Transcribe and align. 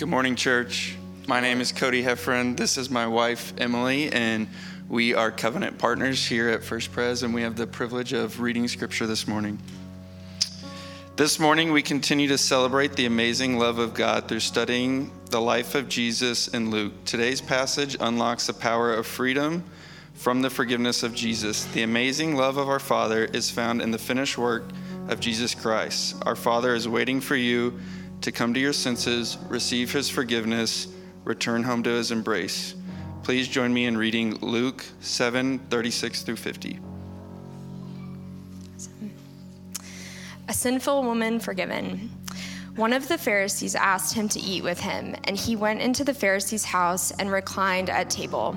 Good 0.00 0.08
morning, 0.08 0.34
church. 0.34 0.96
My 1.28 1.40
name 1.40 1.60
is 1.60 1.72
Cody 1.72 2.02
Heffron. 2.02 2.56
This 2.56 2.78
is 2.78 2.88
my 2.88 3.06
wife, 3.06 3.52
Emily, 3.58 4.10
and 4.10 4.48
we 4.88 5.12
are 5.12 5.30
covenant 5.30 5.76
partners 5.76 6.26
here 6.26 6.48
at 6.48 6.64
First 6.64 6.90
Pres, 6.90 7.22
and 7.22 7.34
we 7.34 7.42
have 7.42 7.54
the 7.54 7.66
privilege 7.66 8.14
of 8.14 8.40
reading 8.40 8.66
scripture 8.66 9.06
this 9.06 9.28
morning. 9.28 9.58
This 11.16 11.38
morning, 11.38 11.70
we 11.70 11.82
continue 11.82 12.28
to 12.28 12.38
celebrate 12.38 12.94
the 12.94 13.04
amazing 13.04 13.58
love 13.58 13.78
of 13.78 13.92
God 13.92 14.26
through 14.26 14.40
studying 14.40 15.10
the 15.28 15.38
life 15.38 15.74
of 15.74 15.86
Jesus 15.86 16.48
in 16.48 16.70
Luke. 16.70 16.94
Today's 17.04 17.42
passage 17.42 17.94
unlocks 18.00 18.46
the 18.46 18.54
power 18.54 18.94
of 18.94 19.06
freedom 19.06 19.62
from 20.14 20.40
the 20.40 20.48
forgiveness 20.48 21.02
of 21.02 21.14
Jesus. 21.14 21.66
The 21.66 21.82
amazing 21.82 22.36
love 22.36 22.56
of 22.56 22.70
our 22.70 22.80
Father 22.80 23.26
is 23.26 23.50
found 23.50 23.82
in 23.82 23.90
the 23.90 23.98
finished 23.98 24.38
work 24.38 24.64
of 25.10 25.20
Jesus 25.20 25.54
Christ. 25.54 26.16
Our 26.22 26.36
Father 26.36 26.74
is 26.74 26.88
waiting 26.88 27.20
for 27.20 27.36
you 27.36 27.78
to 28.20 28.32
come 28.32 28.54
to 28.54 28.60
your 28.60 28.72
senses, 28.72 29.38
receive 29.48 29.92
his 29.92 30.08
forgiveness, 30.08 30.88
return 31.24 31.62
home 31.62 31.82
to 31.82 31.90
his 31.90 32.10
embrace. 32.10 32.74
Please 33.22 33.48
join 33.48 33.72
me 33.72 33.86
in 33.86 33.96
reading 33.96 34.34
Luke 34.36 34.84
7 35.00 35.58
36 35.58 36.22
through 36.22 36.36
50. 36.36 36.78
A 40.48 40.52
sinful 40.52 41.04
woman 41.04 41.38
forgiven. 41.38 42.10
One 42.76 42.92
of 42.92 43.08
the 43.08 43.18
Pharisees 43.18 43.74
asked 43.74 44.14
him 44.14 44.28
to 44.30 44.40
eat 44.40 44.62
with 44.62 44.80
him, 44.80 45.14
and 45.24 45.36
he 45.36 45.54
went 45.54 45.80
into 45.80 46.02
the 46.02 46.14
Pharisee's 46.14 46.64
house 46.64 47.10
and 47.12 47.30
reclined 47.30 47.90
at 47.90 48.10
table. 48.10 48.56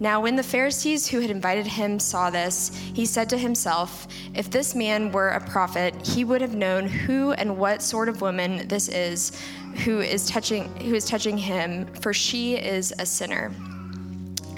Now, 0.00 0.20
when 0.20 0.34
the 0.34 0.42
Pharisees 0.42 1.06
who 1.06 1.20
had 1.20 1.30
invited 1.30 1.66
him 1.66 2.00
saw 2.00 2.28
this, 2.28 2.74
he 2.94 3.06
said 3.06 3.30
to 3.30 3.38
himself, 3.38 4.08
If 4.34 4.50
this 4.50 4.74
man 4.74 5.12
were 5.12 5.28
a 5.28 5.40
prophet, 5.40 5.94
he 6.06 6.24
would 6.24 6.40
have 6.40 6.54
known 6.54 6.88
who 6.88 7.32
and 7.32 7.56
what 7.56 7.80
sort 7.80 8.08
of 8.08 8.20
woman 8.20 8.66
this 8.66 8.88
is 8.88 9.40
who 9.84 10.00
is 10.00 10.28
touching, 10.28 10.74
who 10.78 10.94
is 10.94 11.04
touching 11.04 11.38
him, 11.38 11.86
for 11.94 12.12
she 12.12 12.56
is 12.56 12.92
a 12.98 13.06
sinner. 13.06 13.52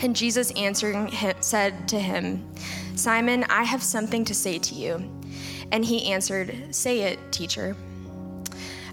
And 0.02 0.16
Jesus 0.16 0.50
answering 0.52 1.08
him, 1.08 1.34
said 1.40 1.88
to 1.88 2.00
him, 2.00 2.46
Simon, 2.94 3.44
I 3.44 3.64
have 3.64 3.82
something 3.82 4.24
to 4.24 4.34
say 4.34 4.58
to 4.58 4.74
you. 4.74 5.10
And 5.70 5.84
he 5.84 6.12
answered, 6.12 6.74
Say 6.74 7.02
it, 7.02 7.18
teacher. 7.30 7.76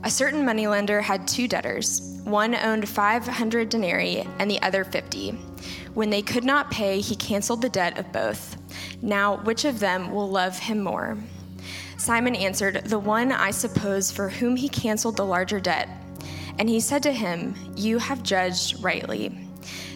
A 0.03 0.09
certain 0.09 0.44
moneylender 0.45 1.02
had 1.02 1.25
two 1.25 1.47
debtors. 1.47 2.19
One 2.25 2.55
owned 2.55 2.88
500 2.88 3.69
denarii 3.69 4.28
and 4.39 4.52
the 4.52 4.61
other 4.61 4.83
50. 4.83 5.38
When 5.94 6.09
they 6.09 6.22
could 6.22 6.44
not 6.44 6.72
pay, 6.72 7.02
he 7.02 7.16
canceled 7.16 7.61
the 7.61 7.69
debt 7.69 7.99
of 7.99 8.11
both. 8.11 8.58
Now, 9.02 9.38
which 9.38 9.63
of 9.63 9.80
them 9.80 10.11
will 10.11 10.30
love 10.30 10.58
him 10.58 10.81
more? 10.81 11.17
Simon 11.97 12.35
answered, 12.35 12.85
The 12.85 13.00
one, 13.00 13.31
I 13.31 13.52
suppose, 13.52 14.11
for 14.11 14.30
whom 14.30 14.55
he 14.55 14.69
canceled 14.69 15.17
the 15.17 15.25
larger 15.25 15.59
debt. 15.59 15.88
And 16.58 16.67
he 16.67 16.80
said 16.80 17.03
to 17.03 17.11
him, 17.11 17.55
You 17.75 18.00
have 18.00 18.23
judged 18.23 18.83
rightly. 18.83 19.38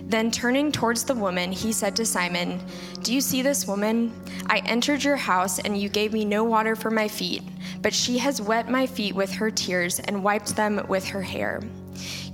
Then 0.03 0.31
turning 0.31 0.71
towards 0.71 1.03
the 1.03 1.15
woman, 1.15 1.51
he 1.51 1.73
said 1.73 1.95
to 1.97 2.05
Simon, 2.05 2.61
Do 3.01 3.13
you 3.13 3.19
see 3.19 3.41
this 3.41 3.67
woman? 3.67 4.13
I 4.45 4.59
entered 4.59 5.03
your 5.03 5.17
house, 5.17 5.59
and 5.59 5.77
you 5.77 5.89
gave 5.89 6.13
me 6.13 6.23
no 6.23 6.43
water 6.43 6.75
for 6.75 6.91
my 6.91 7.07
feet, 7.07 7.43
but 7.81 7.93
she 7.93 8.17
has 8.19 8.41
wet 8.41 8.69
my 8.69 8.85
feet 8.85 9.15
with 9.15 9.31
her 9.33 9.51
tears 9.51 9.99
and 9.99 10.23
wiped 10.23 10.55
them 10.55 10.85
with 10.87 11.05
her 11.05 11.23
hair. 11.23 11.61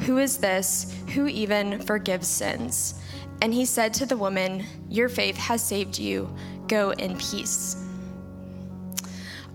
Who 0.00 0.18
is 0.18 0.38
this 0.38 0.94
who 1.14 1.26
even 1.26 1.80
forgives 1.80 2.28
sins? 2.28 3.00
And 3.42 3.52
he 3.52 3.64
said 3.64 3.92
to 3.94 4.06
the 4.06 4.16
woman, 4.16 4.64
Your 4.88 5.08
faith 5.08 5.36
has 5.36 5.62
saved 5.62 5.98
you. 5.98 6.34
Go 6.68 6.90
in 6.90 7.16
peace. 7.16 7.82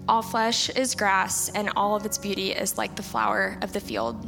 All 0.07 0.22
flesh 0.22 0.69
is 0.69 0.96
grass, 0.96 1.50
and 1.50 1.72
all 1.75 1.96
of 1.96 2.06
its 2.06 2.18
beauty 2.18 2.52
is 2.52 2.78
like 2.78 2.96
the 2.96 3.03
flower 3.03 3.57
of 3.62 3.74
the 3.74 3.79
field. 3.79 4.28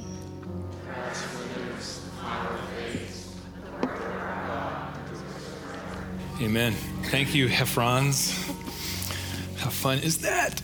Amen. 6.42 6.74
Thank 7.06 7.34
you, 7.36 7.48
Heffrons. 7.48 8.34
How 9.58 9.70
fun 9.70 10.00
is 10.00 10.20
that? 10.20 10.62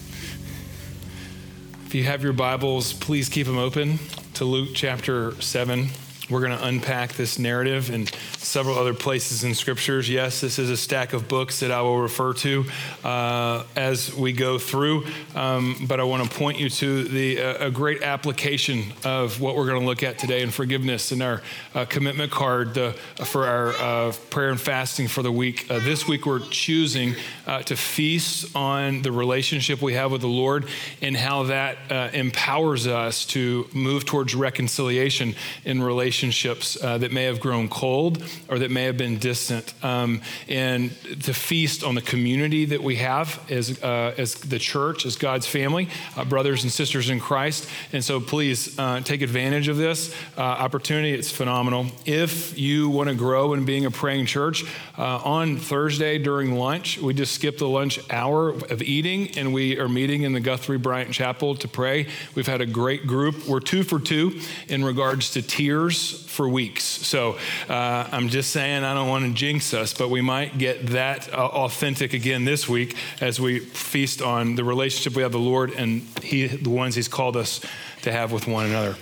If 1.85 1.95
you 1.95 2.03
have 2.03 2.23
your 2.23 2.33
Bibles, 2.33 2.93
please 2.93 3.29
keep 3.29 3.47
them 3.47 3.57
open 3.57 3.99
to 4.39 4.45
Luke 4.45 4.69
chapter 4.73 5.31
7. 5.41 5.89
We're 6.29 6.41
going 6.41 6.59
to 6.59 6.63
unpack 6.63 7.13
this 7.13 7.39
narrative 7.39 7.89
and 7.89 8.07
several 8.37 8.77
other 8.77 8.93
places 8.93 9.43
in 9.43 9.55
scriptures. 9.55 10.07
Yes, 10.07 10.41
this 10.41 10.59
is 10.59 10.69
a 10.69 10.77
stack 10.77 11.13
of 11.13 11.27
books 11.27 11.61
that 11.61 11.71
I 11.71 11.81
will 11.81 11.99
refer 11.99 12.33
to 12.33 12.65
uh, 13.03 13.63
as 13.75 14.13
we 14.13 14.31
go 14.31 14.59
through, 14.59 15.07
um, 15.33 15.87
but 15.87 15.99
I 15.99 16.03
want 16.03 16.29
to 16.29 16.37
point 16.37 16.59
you 16.59 16.69
to 16.69 17.03
the 17.05 17.41
uh, 17.41 17.65
a 17.65 17.71
great 17.71 18.03
application 18.03 18.93
of 19.03 19.41
what 19.41 19.55
we're 19.55 19.65
going 19.65 19.79
to 19.79 19.85
look 19.87 20.03
at 20.03 20.19
today 20.19 20.43
in 20.43 20.51
forgiveness 20.51 21.11
in 21.11 21.23
our 21.23 21.41
uh, 21.73 21.85
commitment 21.85 22.31
card 22.31 22.75
the, 22.75 22.91
for 23.25 23.47
our 23.47 23.69
uh, 23.69 24.11
prayer 24.29 24.51
and 24.51 24.61
fasting 24.61 25.07
for 25.07 25.23
the 25.23 25.31
week. 25.31 25.65
Uh, 25.71 25.79
this 25.79 26.07
week, 26.07 26.27
we're 26.27 26.47
choosing 26.51 27.15
uh, 27.47 27.63
to 27.63 27.75
feast 27.75 28.55
on 28.55 29.01
the 29.01 29.11
relationship 29.11 29.81
we 29.81 29.95
have 29.95 30.11
with 30.11 30.21
the 30.21 30.27
Lord 30.27 30.67
and 31.01 31.17
how 31.17 31.43
that 31.43 31.77
empowers 32.13 32.85
us 32.85 33.25
to 33.25 33.67
move 33.73 34.05
towards 34.05 34.35
reconciliation 34.35 35.33
in 35.65 35.81
relation 35.81 36.18
relationships 36.19 36.77
uh, 36.83 36.97
that 36.97 37.13
may 37.13 37.23
have 37.23 37.39
grown 37.39 37.69
cold 37.69 38.21
or 38.49 38.59
that 38.59 38.69
may 38.69 38.83
have 38.83 38.97
been 38.97 39.17
distant, 39.19 39.73
um, 39.83 40.21
and 40.49 40.91
to 41.23 41.33
feast 41.33 41.81
on 41.81 41.95
the 41.95 42.01
community 42.01 42.65
that 42.65 42.83
we 42.83 42.97
have 42.97 43.39
as, 43.49 43.81
uh, 43.81 44.13
as 44.17 44.35
the 44.35 44.59
church, 44.59 45.05
as 45.05 45.15
God's 45.15 45.47
family, 45.47 45.87
uh, 46.17 46.25
brothers 46.25 46.63
and 46.63 46.71
sisters 46.71 47.09
in 47.09 47.21
Christ. 47.21 47.69
And 47.93 48.03
so 48.03 48.19
please 48.19 48.77
uh, 48.77 48.99
take 48.99 49.21
advantage 49.21 49.69
of 49.69 49.77
this 49.77 50.13
uh, 50.37 50.41
opportunity. 50.41 51.13
It's 51.13 51.31
phenomenal. 51.31 51.85
If 52.05 52.59
you 52.59 52.89
want 52.89 53.07
to 53.07 53.15
grow 53.15 53.53
in 53.53 53.63
being 53.63 53.85
a 53.85 53.91
praying 53.91 54.25
church, 54.25 54.65
uh, 54.97 55.21
on 55.23 55.55
Thursday 55.55 56.17
during 56.17 56.55
lunch, 56.55 56.97
we 56.97 57.13
just 57.13 57.33
skipped 57.33 57.59
the 57.59 57.69
lunch 57.69 57.99
hour 58.09 58.49
of 58.49 58.81
eating, 58.81 59.37
and 59.37 59.53
we 59.53 59.79
are 59.79 59.87
meeting 59.87 60.23
in 60.23 60.33
the 60.33 60.41
Guthrie 60.41 60.77
Bryant 60.77 61.13
Chapel 61.13 61.55
to 61.55 61.67
pray. 61.69 62.07
We've 62.35 62.47
had 62.47 62.59
a 62.59 62.65
great 62.65 63.07
group. 63.07 63.47
We're 63.47 63.61
two 63.61 63.83
for 63.83 63.99
two 63.99 64.41
in 64.67 64.83
regards 64.83 65.31
to 65.31 65.41
tears 65.41 66.08
for 66.11 66.47
weeks. 66.47 66.83
So 66.83 67.37
uh, 67.69 68.07
I'm 68.11 68.29
just 68.29 68.51
saying, 68.51 68.83
I 68.83 68.93
don't 68.93 69.07
want 69.07 69.25
to 69.25 69.33
jinx 69.33 69.73
us, 69.73 69.93
but 69.93 70.09
we 70.09 70.21
might 70.21 70.57
get 70.57 70.87
that 70.87 71.33
uh, 71.33 71.37
authentic 71.37 72.13
again 72.13 72.45
this 72.45 72.67
week 72.67 72.95
as 73.21 73.39
we 73.39 73.59
feast 73.59 74.21
on 74.21 74.55
the 74.55 74.63
relationship 74.63 75.15
we 75.15 75.23
have 75.23 75.33
with 75.33 75.41
the 75.43 75.49
Lord 75.49 75.71
and 75.71 76.01
he, 76.21 76.47
the 76.47 76.69
ones 76.69 76.95
He's 76.95 77.07
called 77.07 77.37
us 77.37 77.61
to 78.01 78.11
have 78.11 78.31
with 78.31 78.47
one 78.47 78.65
another. 78.65 78.95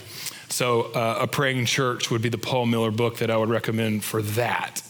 So, 0.50 0.84
uh, 0.94 1.20
A 1.22 1.28
Praying 1.28 1.66
Church 1.66 2.10
would 2.10 2.22
be 2.22 2.30
the 2.30 2.38
Paul 2.38 2.66
Miller 2.66 2.92
book 2.92 3.18
that 3.18 3.30
I 3.30 3.38
would 3.38 3.50
recommend 3.50 4.04
for 4.04 4.22
that. 4.22 4.82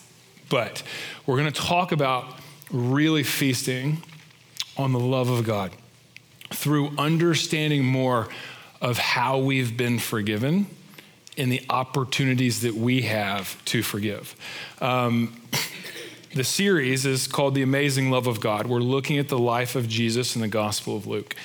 But 0.50 0.84
we're 1.26 1.38
going 1.38 1.52
to 1.52 1.62
talk 1.62 1.92
about 1.92 2.26
really 2.72 3.24
feasting 3.24 4.04
on 4.78 4.92
the 4.92 5.00
love 5.00 5.30
of 5.30 5.46
God 5.46 5.72
through 6.52 6.92
understanding 6.98 7.84
more 7.84 8.30
of 8.82 8.98
how 8.98 9.40
we've 9.40 9.76
been 9.76 10.00
forgiven 10.00 10.68
in 11.38 11.50
the 11.50 11.62
opportunities 11.70 12.62
that 12.62 12.74
we 12.74 13.04
have 13.04 13.64
to 13.66 13.82
forgive. 13.84 14.36
Um, 14.82 15.40
the 16.34 16.44
series 16.44 17.06
is 17.06 17.26
called 17.26 17.56
The 17.56 17.62
Amazing 17.62 18.12
Love 18.12 18.28
of 18.28 18.42
God. 18.42 18.68
We're 18.68 18.80
looking 18.80 19.18
at 19.18 19.30
the 19.30 19.40
life 19.40 19.76
of 19.76 19.88
Jesus 19.88 20.36
in 20.36 20.42
the 20.42 20.48
Gospel 20.48 20.98
of 20.98 21.08
Luke. 21.08 21.36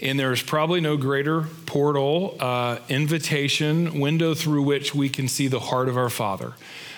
And 0.00 0.18
there's 0.18 0.42
probably 0.42 0.80
no 0.80 0.96
greater 0.96 1.42
portal, 1.66 2.36
uh, 2.40 2.78
invitation, 2.88 4.00
window 4.00 4.34
through 4.34 4.62
which 4.62 4.94
we 4.94 5.08
can 5.08 5.28
see 5.28 5.46
the 5.46 5.60
heart 5.60 5.88
of 5.88 5.96
our 5.96 6.10
Father 6.10 6.54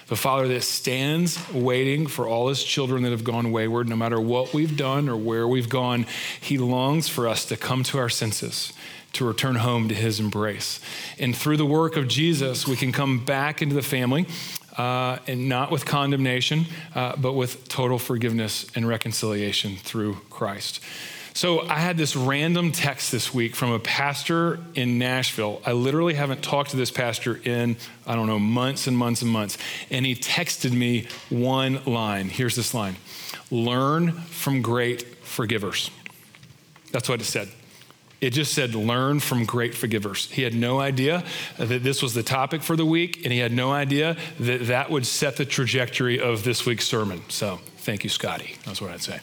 the 0.07 0.17
Father 0.17 0.49
that 0.49 0.63
stands 0.63 1.39
waiting 1.51 2.07
for 2.07 2.29
all 2.29 2.49
his 2.49 2.63
children 2.63 3.03
that 3.05 3.11
have 3.11 3.25
gone 3.25 3.53
wayward, 3.53 3.89
no 3.89 3.97
matter 3.97 4.21
what 4.21 4.53
we've 4.53 4.77
done 4.77 5.09
or 5.09 5.17
where 5.17 5.49
we've 5.49 5.69
gone. 5.69 6.07
He 6.41 6.59
longs 6.59 7.09
for 7.09 7.27
us 7.27 7.47
to 7.47 7.57
come 7.57 7.83
to 7.85 7.99
our 7.99 8.11
senses, 8.11 8.73
to 9.15 9.25
return 9.25 9.57
home 9.57 9.89
to 9.89 9.95
his 9.95 10.21
embrace. 10.21 10.81
And 11.19 11.37
through 11.37 11.57
the 11.57 11.67
work 11.67 11.97
of 11.97 12.09
Jesus, 12.09 12.67
we 12.67 12.77
can 12.77 12.93
come 12.93 13.25
back 13.25 13.63
into 13.63 13.75
the 13.75 13.83
family. 13.83 14.27
Uh, 14.77 15.19
and 15.29 15.49
not 15.49 15.71
with 15.71 15.87
condemnation, 15.87 16.67
uh, 16.97 17.15
but 17.17 17.35
with 17.35 17.69
total 17.69 17.97
forgiveness 17.97 18.67
and 18.75 18.89
reconciliation 18.89 19.77
through 19.77 20.15
Christ. 20.31 20.81
So 21.37 21.63
I 21.63 21.81
had 21.81 21.97
this 21.97 22.15
random 22.15 22.71
text 22.71 23.11
this 23.11 23.35
week 23.35 23.57
from 23.57 23.73
a 23.73 23.81
pastor 23.81 24.61
in 24.77 25.01
Nashville. 25.01 25.61
I 25.67 25.73
literally 25.73 26.15
haven't 26.15 26.43
talked 26.43 26.71
to 26.71 26.77
this 26.77 26.93
pastor 26.93 27.41
in, 27.45 27.77
I 28.07 28.15
don't 28.15 28.29
know, 28.29 28.39
months 28.39 28.87
and 28.87 28.97
months 28.97 29.21
and 29.21 29.33
months. 29.33 29.59
And 29.91 30.07
he 30.07 30.15
texted 30.15 30.73
me 30.73 31.09
one 31.31 31.85
line. 31.87 32.29
Here's 32.29 32.55
this 32.55 32.73
line 32.73 32.95
Learn 33.51 34.13
from 34.13 34.63
great 34.63 35.03
forgivers. 35.25 35.91
That's 36.93 37.09
what 37.09 37.21
it 37.21 37.25
said. 37.25 37.49
It 38.21 38.31
just 38.31 38.55
said, 38.55 38.75
learn 38.75 39.21
from 39.21 39.45
great 39.45 39.75
forgivers. 39.75 40.31
He 40.31 40.43
had 40.43 40.55
no 40.55 40.81
idea 40.81 41.25
that 41.59 41.83
this 41.83 42.03
was 42.03 42.15
the 42.15 42.23
topic 42.23 42.63
for 42.63 42.77
the 42.77 42.87
week, 42.87 43.25
and 43.25 43.33
he 43.33 43.39
had 43.39 43.53
no 43.53 43.73
idea 43.73 44.17
that 44.41 44.67
that 44.69 44.91
would 44.91 45.07
set 45.07 45.37
the 45.37 45.45
trajectory 45.45 46.21
of 46.21 46.45
this 46.45 46.65
week's 46.65 46.87
sermon. 46.87 47.23
So, 47.29 47.61
thank 47.79 48.05
you, 48.05 48.11
Scotty. 48.11 48.57
That's 48.65 48.81
what 48.81 48.91
I'd 48.91 49.03
say. 49.03 49.21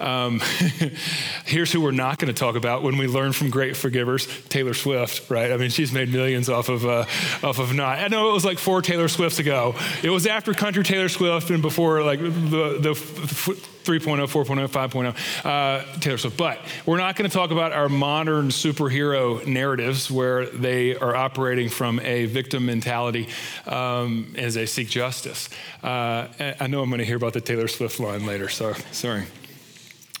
Um, 0.00 0.40
here's 1.44 1.70
who 1.70 1.80
we're 1.80 1.90
not 1.90 2.18
going 2.18 2.32
to 2.32 2.38
talk 2.38 2.56
about 2.56 2.82
when 2.82 2.96
we 2.96 3.06
learn 3.06 3.32
from 3.32 3.50
great 3.50 3.76
forgivers 3.76 4.26
Taylor 4.48 4.74
Swift, 4.74 5.30
right? 5.30 5.52
I 5.52 5.58
mean, 5.58 5.70
she's 5.70 5.92
made 5.92 6.10
millions 6.10 6.48
off 6.48 6.68
of, 6.68 6.86
uh, 6.86 7.04
off 7.42 7.58
of 7.58 7.74
not. 7.74 7.98
I 7.98 8.08
know 8.08 8.30
it 8.30 8.32
was 8.32 8.44
like 8.44 8.58
four 8.58 8.80
Taylor 8.80 9.08
Swifts 9.08 9.38
ago. 9.38 9.74
It 10.02 10.10
was 10.10 10.26
after 10.26 10.54
country 10.54 10.84
Taylor 10.84 11.10
Swift 11.10 11.50
and 11.50 11.60
before 11.60 12.02
like 12.02 12.20
the, 12.20 12.78
the 12.80 13.69
3.0, 13.84 14.26
4.0, 14.28 14.68
5.0, 14.68 15.44
uh, 15.44 16.00
Taylor 16.00 16.18
Swift. 16.18 16.36
But 16.36 16.58
we're 16.86 16.98
not 16.98 17.16
going 17.16 17.28
to 17.28 17.34
talk 17.34 17.50
about 17.50 17.72
our 17.72 17.88
modern 17.88 18.48
superhero 18.48 19.46
narratives 19.46 20.10
where 20.10 20.46
they 20.46 20.96
are 20.96 21.16
operating 21.16 21.68
from 21.68 22.00
a 22.00 22.26
victim 22.26 22.66
mentality 22.66 23.28
um, 23.66 24.34
as 24.36 24.54
they 24.54 24.66
seek 24.66 24.88
justice. 24.88 25.48
Uh, 25.82 26.28
I 26.60 26.66
know 26.66 26.82
I'm 26.82 26.90
going 26.90 26.98
to 26.98 27.04
hear 27.04 27.16
about 27.16 27.32
the 27.32 27.40
Taylor 27.40 27.68
Swift 27.68 28.00
line 28.00 28.26
later, 28.26 28.48
so 28.48 28.74
sorry 28.92 29.24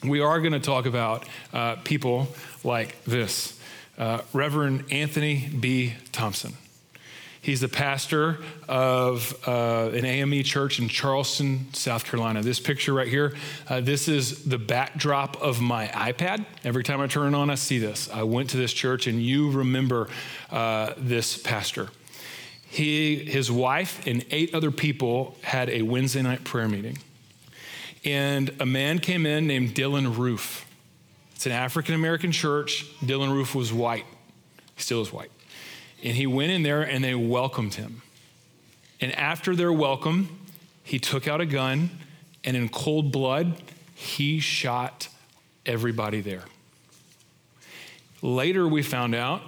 we 0.02 0.20
are 0.20 0.40
going 0.40 0.52
to 0.52 0.60
talk 0.60 0.86
about 0.86 1.26
uh, 1.52 1.76
people 1.76 2.28
like 2.64 3.02
this 3.04 3.58
uh, 3.98 4.22
Reverend 4.32 4.84
Anthony 4.90 5.48
B. 5.48 5.94
Thompson. 6.12 6.54
He's 7.42 7.60
the 7.60 7.68
pastor 7.68 8.38
of 8.68 9.34
uh, 9.46 9.90
an 9.94 10.04
AME 10.04 10.42
church 10.42 10.78
in 10.78 10.88
Charleston, 10.88 11.72
South 11.72 12.04
Carolina. 12.04 12.42
This 12.42 12.60
picture 12.60 12.92
right 12.92 13.08
here, 13.08 13.34
uh, 13.68 13.80
this 13.80 14.08
is 14.08 14.44
the 14.44 14.58
backdrop 14.58 15.40
of 15.40 15.60
my 15.60 15.86
iPad. 15.88 16.44
Every 16.64 16.84
time 16.84 17.00
I 17.00 17.06
turn 17.06 17.34
it 17.34 17.36
on, 17.36 17.48
I 17.48 17.54
see 17.54 17.78
this. 17.78 18.10
I 18.12 18.24
went 18.24 18.50
to 18.50 18.58
this 18.58 18.72
church, 18.72 19.06
and 19.06 19.22
you 19.22 19.50
remember 19.50 20.08
uh, 20.50 20.92
this 20.98 21.38
pastor. 21.38 21.88
He, 22.68 23.16
his 23.16 23.50
wife, 23.50 24.06
and 24.06 24.24
eight 24.30 24.54
other 24.54 24.70
people 24.70 25.36
had 25.42 25.70
a 25.70 25.82
Wednesday 25.82 26.22
night 26.22 26.44
prayer 26.44 26.68
meeting 26.68 26.98
and 28.04 28.50
a 28.60 28.66
man 28.66 28.98
came 28.98 29.26
in 29.26 29.46
named 29.46 29.74
Dylan 29.74 30.16
Roof. 30.16 30.66
It's 31.34 31.46
an 31.46 31.52
African 31.52 31.94
American 31.94 32.32
church. 32.32 32.86
Dylan 33.00 33.32
Roof 33.32 33.54
was 33.54 33.72
white, 33.72 34.06
he 34.76 34.82
still 34.82 35.02
is 35.02 35.12
white. 35.12 35.30
And 36.02 36.16
he 36.16 36.26
went 36.26 36.52
in 36.52 36.62
there 36.62 36.82
and 36.82 37.04
they 37.04 37.14
welcomed 37.14 37.74
him. 37.74 38.02
And 39.00 39.12
after 39.14 39.54
their 39.54 39.72
welcome, 39.72 40.38
he 40.82 40.98
took 40.98 41.28
out 41.28 41.40
a 41.40 41.46
gun 41.46 41.90
and 42.44 42.56
in 42.56 42.68
cold 42.68 43.12
blood, 43.12 43.62
he 43.94 44.40
shot 44.40 45.08
everybody 45.66 46.20
there. 46.20 46.44
Later, 48.22 48.66
we 48.66 48.82
found 48.82 49.14
out 49.14 49.42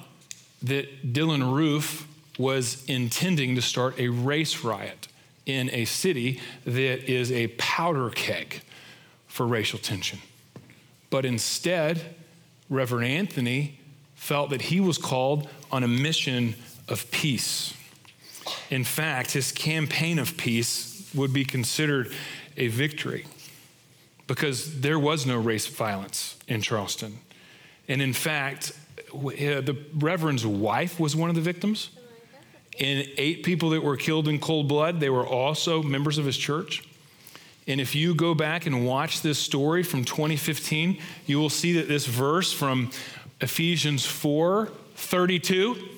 that 0.62 1.12
Dylan 1.12 1.54
Roof 1.54 2.06
was 2.38 2.84
intending 2.86 3.54
to 3.56 3.62
start 3.62 3.98
a 3.98 4.08
race 4.08 4.64
riot 4.64 5.08
in 5.44 5.70
a 5.70 5.84
city 5.84 6.40
that 6.64 7.10
is 7.10 7.32
a 7.32 7.48
powder 7.58 8.10
keg 8.10 8.62
for 9.26 9.46
racial 9.46 9.78
tension. 9.78 10.18
But 11.10 11.24
instead, 11.24 12.14
Reverend 12.70 13.06
Anthony 13.06 13.78
felt 14.14 14.50
that 14.50 14.62
he 14.62 14.80
was 14.80 14.98
called 14.98 15.48
on 15.72 15.82
a 15.82 15.88
mission 15.88 16.54
of 16.88 17.10
peace. 17.10 17.74
In 18.70 18.84
fact, 18.84 19.32
his 19.32 19.50
campaign 19.50 20.18
of 20.18 20.36
peace 20.36 21.10
would 21.14 21.32
be 21.32 21.44
considered 21.44 22.12
a 22.56 22.68
victory 22.68 23.26
because 24.26 24.80
there 24.80 24.98
was 24.98 25.26
no 25.26 25.38
race 25.38 25.66
violence 25.66 26.36
in 26.46 26.62
Charleston. 26.62 27.18
And 27.88 28.00
in 28.00 28.12
fact, 28.12 28.72
eh, 29.36 29.60
the 29.60 29.76
Reverend's 29.94 30.46
wife 30.46 31.00
was 31.00 31.16
one 31.16 31.28
of 31.28 31.34
the 31.36 31.42
victims 31.42 31.90
and 32.80 33.06
eight 33.18 33.42
people 33.42 33.70
that 33.70 33.82
were 33.82 33.96
killed 33.96 34.28
in 34.28 34.38
cold 34.38 34.68
blood, 34.68 35.00
they 35.00 35.10
were 35.10 35.26
also 35.26 35.82
members 35.82 36.18
of 36.18 36.24
his 36.24 36.36
church. 36.36 36.82
And 37.66 37.80
if 37.80 37.94
you 37.94 38.14
go 38.14 38.34
back 38.34 38.66
and 38.66 38.86
watch 38.86 39.20
this 39.20 39.38
story 39.38 39.82
from 39.82 40.04
2015, 40.04 40.98
you 41.26 41.38
will 41.38 41.50
see 41.50 41.74
that 41.74 41.86
this 41.86 42.06
verse 42.06 42.52
from 42.52 42.90
Ephesians 43.40 44.04
4 44.06 44.70
32 44.94 45.88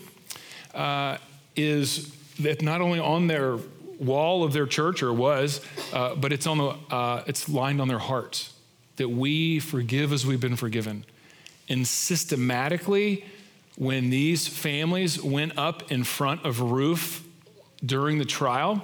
uh, 0.74 1.18
is 1.56 2.14
that 2.40 2.62
not 2.62 2.80
only 2.80 2.98
on 2.98 3.26
their 3.26 3.58
wall 3.98 4.44
of 4.44 4.52
their 4.52 4.66
church, 4.66 5.02
or 5.02 5.12
was, 5.12 5.60
uh, 5.92 6.14
but 6.14 6.32
it's, 6.32 6.46
on 6.46 6.58
the, 6.58 6.76
uh, 6.90 7.22
it's 7.26 7.48
lined 7.48 7.80
on 7.80 7.88
their 7.88 7.98
hearts 7.98 8.54
that 8.96 9.08
we 9.08 9.58
forgive 9.58 10.12
as 10.12 10.26
we've 10.26 10.40
been 10.40 10.56
forgiven. 10.56 11.04
And 11.68 11.86
systematically, 11.86 13.24
when 13.76 14.10
these 14.10 14.46
families 14.46 15.22
went 15.22 15.58
up 15.58 15.90
in 15.90 16.04
front 16.04 16.44
of 16.44 16.60
Roof 16.60 17.24
during 17.84 18.18
the 18.18 18.24
trial, 18.24 18.82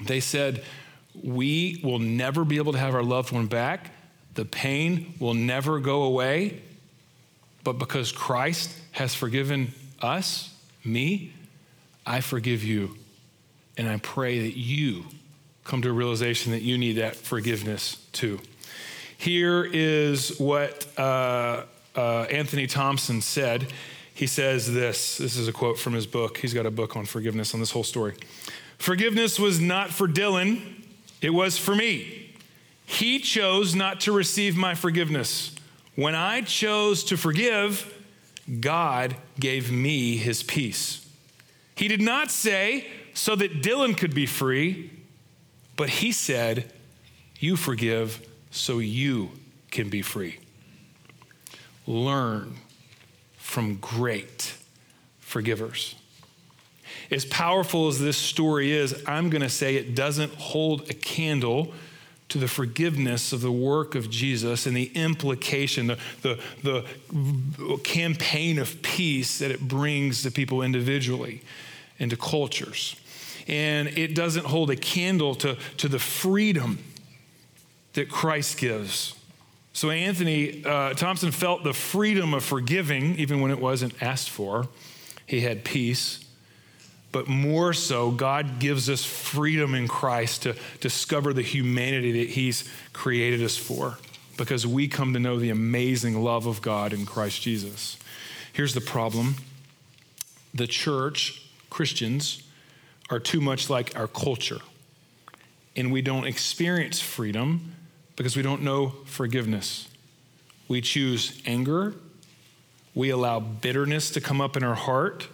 they 0.00 0.20
said, 0.20 0.64
We 1.22 1.80
will 1.82 1.98
never 1.98 2.44
be 2.44 2.56
able 2.56 2.72
to 2.72 2.78
have 2.78 2.94
our 2.94 3.02
loved 3.02 3.32
one 3.32 3.46
back. 3.46 3.90
The 4.34 4.44
pain 4.44 5.14
will 5.18 5.34
never 5.34 5.78
go 5.78 6.02
away. 6.02 6.60
But 7.64 7.74
because 7.74 8.10
Christ 8.10 8.76
has 8.92 9.14
forgiven 9.14 9.72
us, 10.00 10.54
me, 10.84 11.32
I 12.06 12.20
forgive 12.20 12.62
you. 12.62 12.96
And 13.76 13.88
I 13.88 13.96
pray 13.98 14.40
that 14.40 14.58
you 14.58 15.04
come 15.64 15.82
to 15.82 15.88
a 15.88 15.92
realization 15.92 16.52
that 16.52 16.62
you 16.62 16.76
need 16.76 16.94
that 16.94 17.16
forgiveness 17.16 18.06
too. 18.12 18.40
Here 19.16 19.64
is 19.64 20.38
what 20.38 20.86
uh, 20.98 21.64
uh, 21.94 22.22
Anthony 22.22 22.66
Thompson 22.66 23.20
said 23.20 23.72
he 24.14 24.26
says 24.26 24.72
this 24.72 25.18
this 25.18 25.36
is 25.36 25.48
a 25.48 25.52
quote 25.52 25.78
from 25.78 25.94
his 25.94 26.06
book. 26.06 26.38
He's 26.38 26.52
got 26.52 26.66
a 26.66 26.70
book 26.70 26.96
on 26.96 27.06
forgiveness 27.06 27.54
on 27.54 27.60
this 27.60 27.70
whole 27.70 27.84
story. 27.84 28.14
Forgiveness 28.78 29.38
was 29.38 29.60
not 29.60 29.90
for 29.90 30.08
Dylan, 30.08 30.60
it 31.20 31.30
was 31.30 31.56
for 31.56 31.74
me. 31.74 32.34
He 32.84 33.20
chose 33.20 33.74
not 33.74 34.00
to 34.00 34.12
receive 34.12 34.56
my 34.56 34.74
forgiveness. 34.74 35.54
When 35.94 36.14
I 36.14 36.40
chose 36.42 37.04
to 37.04 37.16
forgive, 37.16 38.01
God 38.60 39.16
gave 39.38 39.70
me 39.70 40.16
his 40.16 40.42
peace. 40.42 41.06
He 41.74 41.88
did 41.88 42.00
not 42.00 42.30
say 42.30 42.86
so 43.14 43.36
that 43.36 43.62
Dylan 43.62 43.96
could 43.96 44.14
be 44.14 44.26
free, 44.26 44.90
but 45.76 45.88
he 45.88 46.12
said, 46.12 46.72
You 47.38 47.56
forgive 47.56 48.26
so 48.50 48.78
you 48.78 49.30
can 49.70 49.88
be 49.88 50.02
free. 50.02 50.38
Learn 51.86 52.56
from 53.36 53.76
great 53.76 54.54
forgivers. 55.20 55.94
As 57.10 57.24
powerful 57.24 57.88
as 57.88 57.98
this 57.98 58.16
story 58.16 58.72
is, 58.72 59.02
I'm 59.06 59.30
going 59.30 59.42
to 59.42 59.48
say 59.48 59.76
it 59.76 59.94
doesn't 59.94 60.34
hold 60.34 60.88
a 60.90 60.94
candle 60.94 61.72
to 62.32 62.38
the 62.38 62.48
forgiveness 62.48 63.32
of 63.32 63.40
the 63.40 63.52
work 63.52 63.94
of 63.94 64.10
Jesus 64.10 64.66
and 64.66 64.76
the 64.76 64.90
implication, 64.94 65.86
the, 65.86 65.98
the, 66.22 66.38
the 66.62 67.78
campaign 67.84 68.58
of 68.58 68.82
peace 68.82 69.38
that 69.38 69.50
it 69.50 69.60
brings 69.60 70.22
to 70.22 70.30
people 70.30 70.62
individually 70.62 71.42
and 71.98 72.10
to 72.10 72.16
cultures. 72.16 72.96
And 73.48 73.88
it 73.88 74.14
doesn't 74.14 74.46
hold 74.46 74.70
a 74.70 74.76
candle 74.76 75.34
to, 75.36 75.56
to 75.78 75.88
the 75.88 75.98
freedom 75.98 76.78
that 77.94 78.08
Christ 78.08 78.58
gives 78.58 79.14
so 79.72 79.90
Anthony 79.90 80.64
uh, 80.64 80.94
Thompson 80.94 81.30
felt 81.30 81.64
the 81.64 81.72
freedom 81.72 82.34
of 82.34 82.44
forgiving, 82.44 83.16
even 83.16 83.40
when 83.40 83.50
it 83.50 83.58
wasn't 83.58 84.00
asked 84.02 84.30
for. 84.30 84.68
He 85.26 85.40
had 85.40 85.64
peace. 85.64 86.24
But 87.12 87.28
more 87.28 87.74
so, 87.74 88.10
God 88.10 88.58
gives 88.58 88.88
us 88.88 89.04
freedom 89.04 89.74
in 89.74 89.86
Christ 89.86 90.42
to 90.42 90.56
discover 90.80 91.32
the 91.34 91.42
humanity 91.42 92.24
that 92.24 92.30
He's 92.30 92.68
created 92.94 93.42
us 93.42 93.56
for 93.56 93.98
because 94.38 94.66
we 94.66 94.88
come 94.88 95.12
to 95.12 95.20
know 95.20 95.38
the 95.38 95.50
amazing 95.50 96.22
love 96.22 96.46
of 96.46 96.62
God 96.62 96.94
in 96.94 97.04
Christ 97.04 97.42
Jesus. 97.42 97.98
Here's 98.52 98.74
the 98.74 98.80
problem 98.80 99.36
the 100.54 100.66
church, 100.66 101.48
Christians, 101.70 102.42
are 103.10 103.18
too 103.20 103.40
much 103.40 103.68
like 103.70 103.94
our 103.96 104.08
culture. 104.08 104.60
and 105.74 105.90
we 105.90 106.02
don't 106.02 106.26
experience 106.26 107.00
freedom 107.00 107.74
because 108.16 108.36
we 108.36 108.42
don't 108.42 108.62
know 108.62 108.92
forgiveness. 109.06 109.88
We 110.68 110.80
choose 110.80 111.40
anger, 111.46 111.94
we 112.94 113.10
allow 113.10 113.40
bitterness 113.40 114.10
to 114.10 114.20
come 114.20 114.40
up 114.40 114.56
in 114.56 114.62
our 114.62 114.74
heart, 114.74 115.28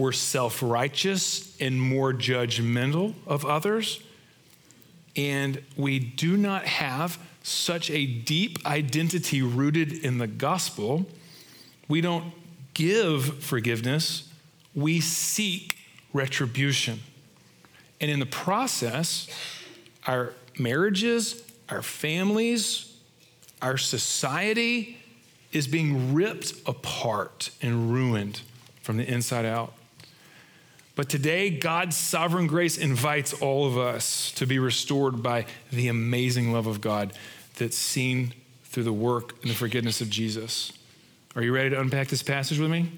we're 0.00 0.12
self 0.12 0.62
righteous 0.62 1.54
and 1.60 1.78
more 1.78 2.14
judgmental 2.14 3.12
of 3.26 3.44
others, 3.44 4.02
and 5.14 5.62
we 5.76 5.98
do 5.98 6.38
not 6.38 6.64
have 6.64 7.18
such 7.42 7.90
a 7.90 8.06
deep 8.06 8.64
identity 8.64 9.42
rooted 9.42 9.92
in 9.92 10.16
the 10.16 10.26
gospel. 10.26 11.04
We 11.86 12.00
don't 12.00 12.32
give 12.72 13.44
forgiveness, 13.44 14.26
we 14.74 15.00
seek 15.00 15.76
retribution. 16.14 17.00
And 18.00 18.10
in 18.10 18.20
the 18.20 18.26
process, 18.26 19.28
our 20.06 20.32
marriages, 20.58 21.42
our 21.68 21.82
families, 21.82 22.96
our 23.60 23.76
society 23.76 24.96
is 25.52 25.66
being 25.66 26.14
ripped 26.14 26.54
apart 26.64 27.50
and 27.60 27.92
ruined 27.92 28.40
from 28.80 28.96
the 28.96 29.06
inside 29.06 29.44
out. 29.44 29.74
But 30.96 31.08
today, 31.08 31.50
God's 31.50 31.96
sovereign 31.96 32.46
grace 32.46 32.76
invites 32.76 33.32
all 33.32 33.66
of 33.66 33.78
us 33.78 34.32
to 34.32 34.46
be 34.46 34.58
restored 34.58 35.22
by 35.22 35.46
the 35.70 35.88
amazing 35.88 36.52
love 36.52 36.66
of 36.66 36.80
God 36.80 37.12
that's 37.56 37.76
seen 37.76 38.34
through 38.64 38.84
the 38.84 38.92
work 38.92 39.34
and 39.42 39.50
the 39.50 39.54
forgiveness 39.54 40.00
of 40.00 40.10
Jesus. 40.10 40.72
Are 41.36 41.42
you 41.42 41.54
ready 41.54 41.70
to 41.70 41.80
unpack 41.80 42.08
this 42.08 42.22
passage 42.22 42.58
with 42.58 42.70
me? 42.70 42.90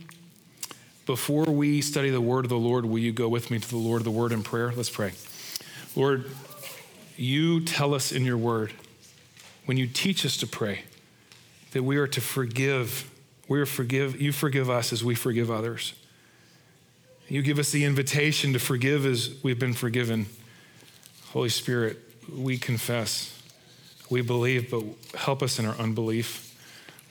Before 1.04 1.44
we 1.44 1.80
study 1.80 2.10
the 2.10 2.20
word 2.20 2.44
of 2.44 2.48
the 2.48 2.56
Lord, 2.56 2.86
will 2.86 2.98
you 2.98 3.12
go 3.12 3.28
with 3.28 3.50
me 3.50 3.58
to 3.58 3.68
the 3.68 3.76
Lord 3.76 4.00
of 4.00 4.04
the 4.04 4.10
word 4.10 4.32
in 4.32 4.42
prayer? 4.42 4.72
Let's 4.74 4.90
pray. 4.90 5.12
Lord, 5.94 6.30
you 7.16 7.60
tell 7.60 7.94
us 7.94 8.12
in 8.12 8.24
your 8.24 8.38
word, 8.38 8.72
when 9.66 9.76
you 9.76 9.86
teach 9.86 10.24
us 10.24 10.36
to 10.38 10.46
pray, 10.46 10.82
that 11.72 11.82
we 11.82 11.96
are 11.96 12.06
to 12.06 12.20
forgive. 12.20 13.10
We 13.48 13.60
are 13.60 13.66
forgive, 13.66 14.20
you 14.20 14.32
forgive 14.32 14.70
us 14.70 14.92
as 14.92 15.04
we 15.04 15.14
forgive 15.14 15.50
others. 15.50 15.94
You 17.32 17.40
give 17.40 17.58
us 17.58 17.70
the 17.70 17.86
invitation 17.86 18.52
to 18.52 18.58
forgive 18.58 19.06
as 19.06 19.34
we've 19.42 19.58
been 19.58 19.72
forgiven. 19.72 20.26
Holy 21.30 21.48
Spirit, 21.48 21.96
we 22.30 22.58
confess. 22.58 23.42
We 24.10 24.20
believe, 24.20 24.70
but 24.70 24.84
help 25.18 25.42
us 25.42 25.58
in 25.58 25.64
our 25.64 25.74
unbelief. 25.76 26.54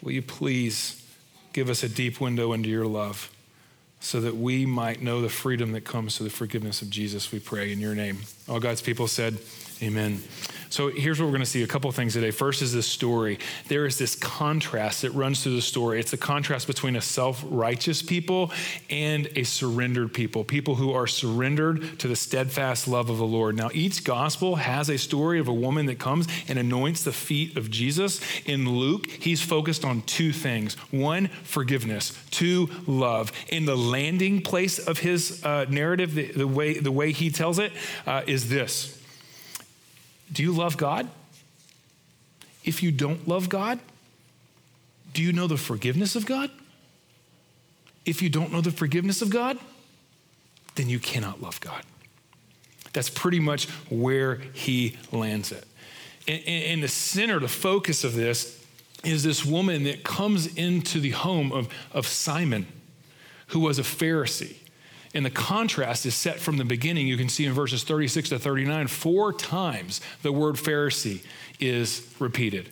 Will 0.03 0.11
you 0.11 0.21
please 0.21 1.03
give 1.53 1.71
us 1.71 1.81
a 1.81 1.89
deep 1.89 2.21
window 2.21 2.53
into 2.53 2.69
your 2.69 2.85
love 2.85 3.31
so 3.99 4.21
that 4.21 4.35
we 4.35 4.63
might 4.63 5.01
know 5.01 5.21
the 5.21 5.29
freedom 5.29 5.71
that 5.71 5.85
comes 5.85 6.17
through 6.17 6.27
the 6.27 6.35
forgiveness 6.35 6.83
of 6.83 6.91
Jesus, 6.91 7.31
we 7.31 7.39
pray 7.39 7.71
in 7.71 7.79
your 7.79 7.95
name. 7.95 8.19
All 8.47 8.59
God's 8.59 8.83
people 8.83 9.07
said, 9.07 9.39
Amen. 9.81 10.21
So 10.71 10.87
here's 10.87 11.19
what 11.19 11.25
we're 11.25 11.31
going 11.31 11.41
to 11.41 11.49
see 11.49 11.63
a 11.63 11.67
couple 11.67 11.89
of 11.89 11.97
things 11.97 12.13
today. 12.13 12.31
First 12.31 12.61
is 12.61 12.71
this 12.71 12.87
story. 12.87 13.39
There 13.67 13.85
is 13.85 13.97
this 13.97 14.15
contrast 14.15 15.01
that 15.01 15.11
runs 15.11 15.43
through 15.43 15.55
the 15.57 15.61
story. 15.61 15.99
It's 15.99 16.13
a 16.13 16.17
contrast 16.17 16.65
between 16.65 16.95
a 16.95 17.01
self 17.01 17.43
righteous 17.45 18.01
people 18.01 18.51
and 18.89 19.27
a 19.35 19.43
surrendered 19.43 20.13
people, 20.13 20.45
people 20.45 20.75
who 20.75 20.93
are 20.93 21.07
surrendered 21.07 21.99
to 21.99 22.07
the 22.07 22.15
steadfast 22.15 22.87
love 22.87 23.09
of 23.09 23.17
the 23.17 23.25
Lord. 23.25 23.57
Now, 23.57 23.69
each 23.73 24.05
gospel 24.05 24.55
has 24.55 24.89
a 24.89 24.97
story 24.97 25.39
of 25.39 25.49
a 25.49 25.53
woman 25.53 25.87
that 25.87 25.99
comes 25.99 26.29
and 26.47 26.57
anoints 26.57 27.03
the 27.03 27.11
feet 27.11 27.57
of 27.57 27.69
Jesus. 27.69 28.21
In 28.45 28.69
Luke, 28.69 29.07
he's 29.07 29.41
focused 29.41 29.83
on 29.83 30.03
two 30.03 30.31
things 30.31 30.75
one, 30.89 31.27
forgiveness, 31.43 32.17
two, 32.31 32.69
love. 32.87 33.33
In 33.49 33.65
the 33.65 33.75
landing 33.75 34.41
place 34.41 34.79
of 34.79 34.99
his 34.99 35.43
uh, 35.43 35.65
narrative, 35.67 36.13
the, 36.13 36.31
the, 36.31 36.47
way, 36.47 36.75
the 36.75 36.93
way 36.93 37.11
he 37.11 37.29
tells 37.29 37.59
it, 37.59 37.73
uh, 38.07 38.21
is 38.25 38.47
this 38.47 39.00
do 40.31 40.43
you 40.43 40.51
love 40.51 40.77
God? 40.77 41.09
If 42.63 42.83
you 42.83 42.91
don't 42.91 43.27
love 43.27 43.49
God, 43.49 43.79
do 45.13 45.21
you 45.21 45.33
know 45.33 45.47
the 45.47 45.57
forgiveness 45.57 46.15
of 46.15 46.25
God? 46.25 46.49
If 48.05 48.21
you 48.21 48.29
don't 48.29 48.51
know 48.51 48.61
the 48.61 48.71
forgiveness 48.71 49.21
of 49.21 49.29
God, 49.29 49.57
then 50.75 50.89
you 50.89 50.99
cannot 50.99 51.41
love 51.41 51.59
God. 51.59 51.83
That's 52.93 53.09
pretty 53.09 53.39
much 53.39 53.67
where 53.89 54.35
he 54.53 54.97
lands 55.11 55.51
it. 55.51 55.65
And 56.27 56.41
in 56.45 56.81
the 56.81 56.87
center, 56.87 57.39
the 57.39 57.47
focus 57.47 58.03
of 58.03 58.13
this 58.13 58.63
is 59.03 59.23
this 59.23 59.45
woman 59.45 59.83
that 59.83 60.03
comes 60.03 60.55
into 60.55 60.99
the 60.99 61.11
home 61.11 61.51
of, 61.51 61.67
of 61.91 62.05
Simon, 62.05 62.67
who 63.47 63.59
was 63.59 63.79
a 63.79 63.83
Pharisee. 63.83 64.55
And 65.13 65.25
the 65.25 65.29
contrast 65.29 66.05
is 66.05 66.15
set 66.15 66.39
from 66.39 66.57
the 66.57 66.63
beginning. 66.63 67.07
You 67.07 67.17
can 67.17 67.29
see 67.29 67.45
in 67.45 67.53
verses 67.53 67.83
36 67.83 68.29
to 68.29 68.39
39, 68.39 68.87
four 68.87 69.33
times 69.33 69.99
the 70.21 70.31
word 70.31 70.55
Pharisee 70.55 71.21
is 71.59 72.07
repeated. 72.19 72.69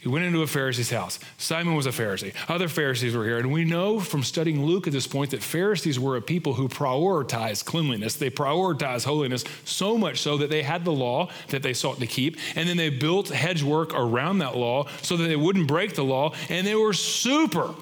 He 0.00 0.08
went 0.08 0.24
into 0.24 0.40
a 0.40 0.46
Pharisee's 0.46 0.90
house. 0.90 1.18
Simon 1.36 1.74
was 1.74 1.84
a 1.84 1.90
Pharisee. 1.90 2.32
Other 2.48 2.68
Pharisees 2.68 3.14
were 3.14 3.24
here. 3.24 3.36
And 3.36 3.52
we 3.52 3.66
know 3.66 4.00
from 4.00 4.22
studying 4.22 4.64
Luke 4.64 4.86
at 4.86 4.94
this 4.94 5.06
point 5.06 5.32
that 5.32 5.42
Pharisees 5.42 6.00
were 6.00 6.16
a 6.16 6.22
people 6.22 6.54
who 6.54 6.68
prioritized 6.68 7.66
cleanliness. 7.66 8.16
They 8.16 8.30
prioritized 8.30 9.04
holiness 9.04 9.44
so 9.66 9.98
much 9.98 10.20
so 10.20 10.38
that 10.38 10.48
they 10.48 10.62
had 10.62 10.86
the 10.86 10.92
law 10.92 11.28
that 11.48 11.62
they 11.62 11.74
sought 11.74 11.98
to 11.98 12.06
keep. 12.06 12.38
And 12.56 12.66
then 12.66 12.78
they 12.78 12.88
built 12.88 13.28
hedgework 13.28 13.92
around 13.92 14.38
that 14.38 14.56
law 14.56 14.86
so 15.02 15.18
that 15.18 15.24
they 15.24 15.36
wouldn't 15.36 15.68
break 15.68 15.94
the 15.94 16.04
law. 16.04 16.32
And 16.48 16.66
they 16.66 16.76
were 16.76 16.94
super 16.94 17.74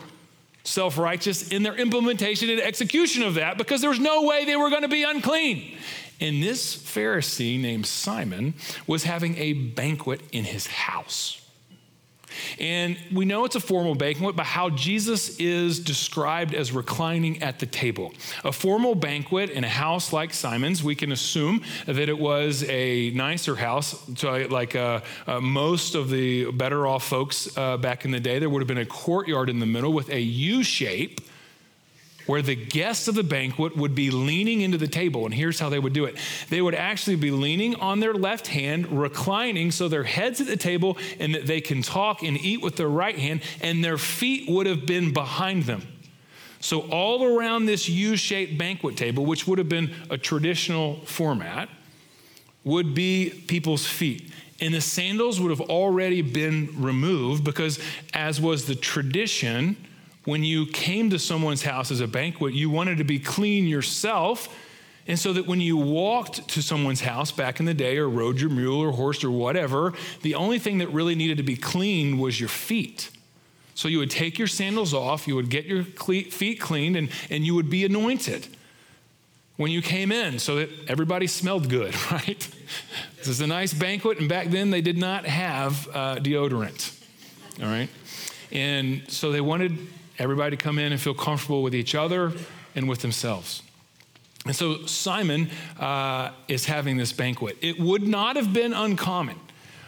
self 0.69 0.99
righteous 0.99 1.49
in 1.49 1.63
their 1.63 1.75
implementation 1.75 2.51
and 2.51 2.61
execution 2.61 3.23
of 3.23 3.35
that 3.35 3.59
because 3.59 3.81
there 3.81 3.91
was 3.91 4.01
no 4.01 4.23
way 4.23 4.45
they 4.45 4.57
were 4.57 4.71
going 4.71 4.83
to 4.83 4.89
be 4.89 5.03
unclean. 5.03 5.77
And 6.21 6.43
this 6.43 6.77
Pharisee 6.77 7.61
named 7.61 7.87
Simon 7.87 8.55
was 8.87 9.05
having 9.05 9.37
a 9.37 9.53
banquet 9.53 10.21
in 10.33 10.45
his 10.45 10.67
house. 10.67 11.41
And 12.59 12.97
we 13.13 13.25
know 13.25 13.45
it's 13.45 13.57
a 13.57 13.61
formal 13.61 13.95
banquet 13.95 14.37
by 14.37 14.45
how 14.45 14.71
Jesus 14.71 15.39
is 15.39 15.79
described 15.79 16.55
as 16.55 16.73
reclining 16.73 17.43
at 17.43 17.59
the 17.59 17.67
table. 17.67 18.13
A 18.45 18.53
formal 18.53 18.95
banquet 18.95 19.51
in 19.51 19.65
a 19.65 19.69
house 19.69 20.13
like 20.13 20.33
Simon's, 20.33 20.83
we 20.83 20.95
can 20.95 21.13
assume 21.13 21.63
that 21.87 22.09
it 22.09 22.19
was 22.19 22.65
a 22.65 23.11
nicer 23.11 23.57
house. 23.57 24.09
Like 24.23 24.77
uh, 24.77 25.01
uh, 25.27 25.41
most 25.41 25.95
of 25.95 26.11
the 26.11 26.51
better 26.53 26.87
off 26.87 27.05
folks 27.05 27.57
uh, 27.57 27.77
back 27.77 28.05
in 28.05 28.11
the 28.11 28.21
day, 28.21 28.39
there 28.39 28.51
would 28.51 28.61
have 28.61 28.69
been 28.69 28.79
a 28.79 28.87
courtyard 28.87 29.49
in 29.49 29.59
the 29.59 29.67
middle 29.67 29.93
with 29.93 30.11
a 30.11 30.21
U 30.21 30.63
shape 30.63 31.21
where 32.29 32.43
the 32.43 32.55
guests 32.55 33.09
of 33.09 33.15
the 33.15 33.23
banquet 33.23 33.75
would 33.75 33.95
be 33.95 34.11
leaning 34.11 34.61
into 34.61 34.77
the 34.77 34.87
table. 34.87 35.25
And 35.25 35.33
here's 35.33 35.59
how 35.59 35.71
they 35.71 35.79
would 35.79 35.95
do 35.95 36.05
it 36.05 36.17
they 36.51 36.61
would 36.61 36.75
actually 36.75 37.17
be 37.17 37.31
leaning 37.31 37.75
on 37.77 38.01
their 38.01 38.13
left 38.13 38.49
hand, 38.49 38.87
reclining 39.01 39.71
so 39.71 39.89
their 39.89 40.05
heads 40.05 40.39
at 40.39 40.47
the 40.47 40.57
table 40.57 40.99
and 41.19 41.35
that 41.35 41.47
they 41.47 41.63
can 41.63 41.81
talk 41.81 42.23
and 42.23 42.37
eat 42.37 42.61
with 42.61 42.77
their 42.77 42.89
right 42.89 43.19
hand, 43.19 43.41
and 43.63 43.83
their 43.83 43.97
feet 43.97 44.47
would 44.47 44.67
have 44.67 44.85
been 44.85 45.15
behind 45.15 45.65
them. 45.65 45.83
So, 46.61 46.81
all 46.91 47.25
around 47.25 47.65
this 47.65 47.89
U 47.89 48.15
shaped 48.17 48.59
banquet 48.59 48.97
table, 48.97 49.25
which 49.25 49.47
would 49.47 49.59
have 49.59 49.71
been 49.71 49.95
a 50.11 50.19
traditional 50.19 50.97
format, 51.07 51.71
would 52.63 52.95
be 52.95 53.31
people's 53.47 53.87
feet. 53.87 54.31
And 54.61 54.75
the 54.75 54.83
sandals 54.83 55.41
would 55.41 55.51
have 55.51 55.63
already 55.63 56.21
been 56.21 56.75
removed 56.77 57.43
because, 57.43 57.79
as 58.13 58.39
was 58.39 58.67
the 58.67 58.75
tradition, 58.75 59.77
when 60.29 60.45
you 60.45 60.67
came 60.67 61.09
to 61.09 61.19
someone's 61.19 61.63
house 61.63 61.91
as 61.91 62.03
a 62.03 62.07
banquet, 62.07 62.53
you 62.53 62.69
wanted 62.69 62.99
to 62.99 63.05
be 63.05 63.19
clean 63.19 63.67
yourself. 63.67 64.55
And 65.07 65.19
so 65.19 65.33
that 65.33 65.47
when 65.47 65.59
you 65.59 65.79
walked 65.79 66.47
to 66.49 66.61
someone's 66.61 67.01
house 67.01 67.33
back 67.33 67.61
in 67.61 67.65
the 67.65 67.73
day, 67.73 67.97
or 67.97 68.11
rode 68.11 68.39
your 68.39 68.51
mule 68.51 68.79
or 68.79 68.93
horse 68.93 69.25
or 69.25 69.31
whatever, 69.31 69.95
the 70.21 70.35
only 70.35 70.59
thing 70.59 70.79
that 70.79 70.89
really 70.89 71.15
needed 71.15 71.39
to 71.39 71.43
be 71.43 71.57
clean 71.57 72.19
was 72.19 72.39
your 72.39 72.51
feet. 72.51 73.09
So 73.75 73.89
you 73.89 74.01
would 74.01 74.11
take 74.11 74.39
your 74.39 74.49
sandals 74.49 74.93
off, 74.93 75.27
you 75.27 75.35
would 75.35 75.49
get 75.49 75.65
your 75.65 75.83
feet 75.83 76.61
cleaned, 76.61 76.95
and, 76.95 77.09
and 77.31 77.47
you 77.47 77.55
would 77.55 77.71
be 77.71 77.87
anointed 77.87 78.49
when 79.57 79.71
you 79.71 79.81
came 79.81 80.13
in 80.13 80.39
so 80.39 80.57
that 80.57 80.69
everybody 80.89 81.27
smelled 81.27 81.71
good, 81.71 81.95
right? 82.13 82.55
This 83.17 83.29
is 83.29 83.41
a 83.41 83.47
nice 83.47 83.73
banquet, 83.73 84.19
and 84.19 84.29
back 84.29 84.49
then 84.49 84.69
they 84.73 84.83
did 84.83 84.99
not 84.99 85.25
have 85.25 85.89
uh, 85.89 86.17
deodorant, 86.17 86.95
all 87.63 87.69
right? 87.69 87.89
And 88.53 89.11
so 89.11 89.33
they 89.33 89.41
wanted 89.41 89.79
everybody 90.19 90.57
to 90.57 90.63
come 90.63 90.79
in 90.79 90.93
and 90.93 91.01
feel 91.01 91.15
comfortable 91.15 91.63
with 91.63 91.75
each 91.75 91.95
other 91.95 92.33
and 92.75 92.89
with 92.89 93.01
themselves. 93.01 93.63
And 94.47 94.55
so 94.55 94.87
Simon 94.87 95.51
uh, 95.79 96.31
is 96.47 96.65
having 96.65 96.97
this 96.97 97.13
banquet. 97.13 97.59
It 97.61 97.79
would 97.79 98.07
not 98.07 98.37
have 98.37 98.53
been 98.53 98.73
uncommon 98.73 99.37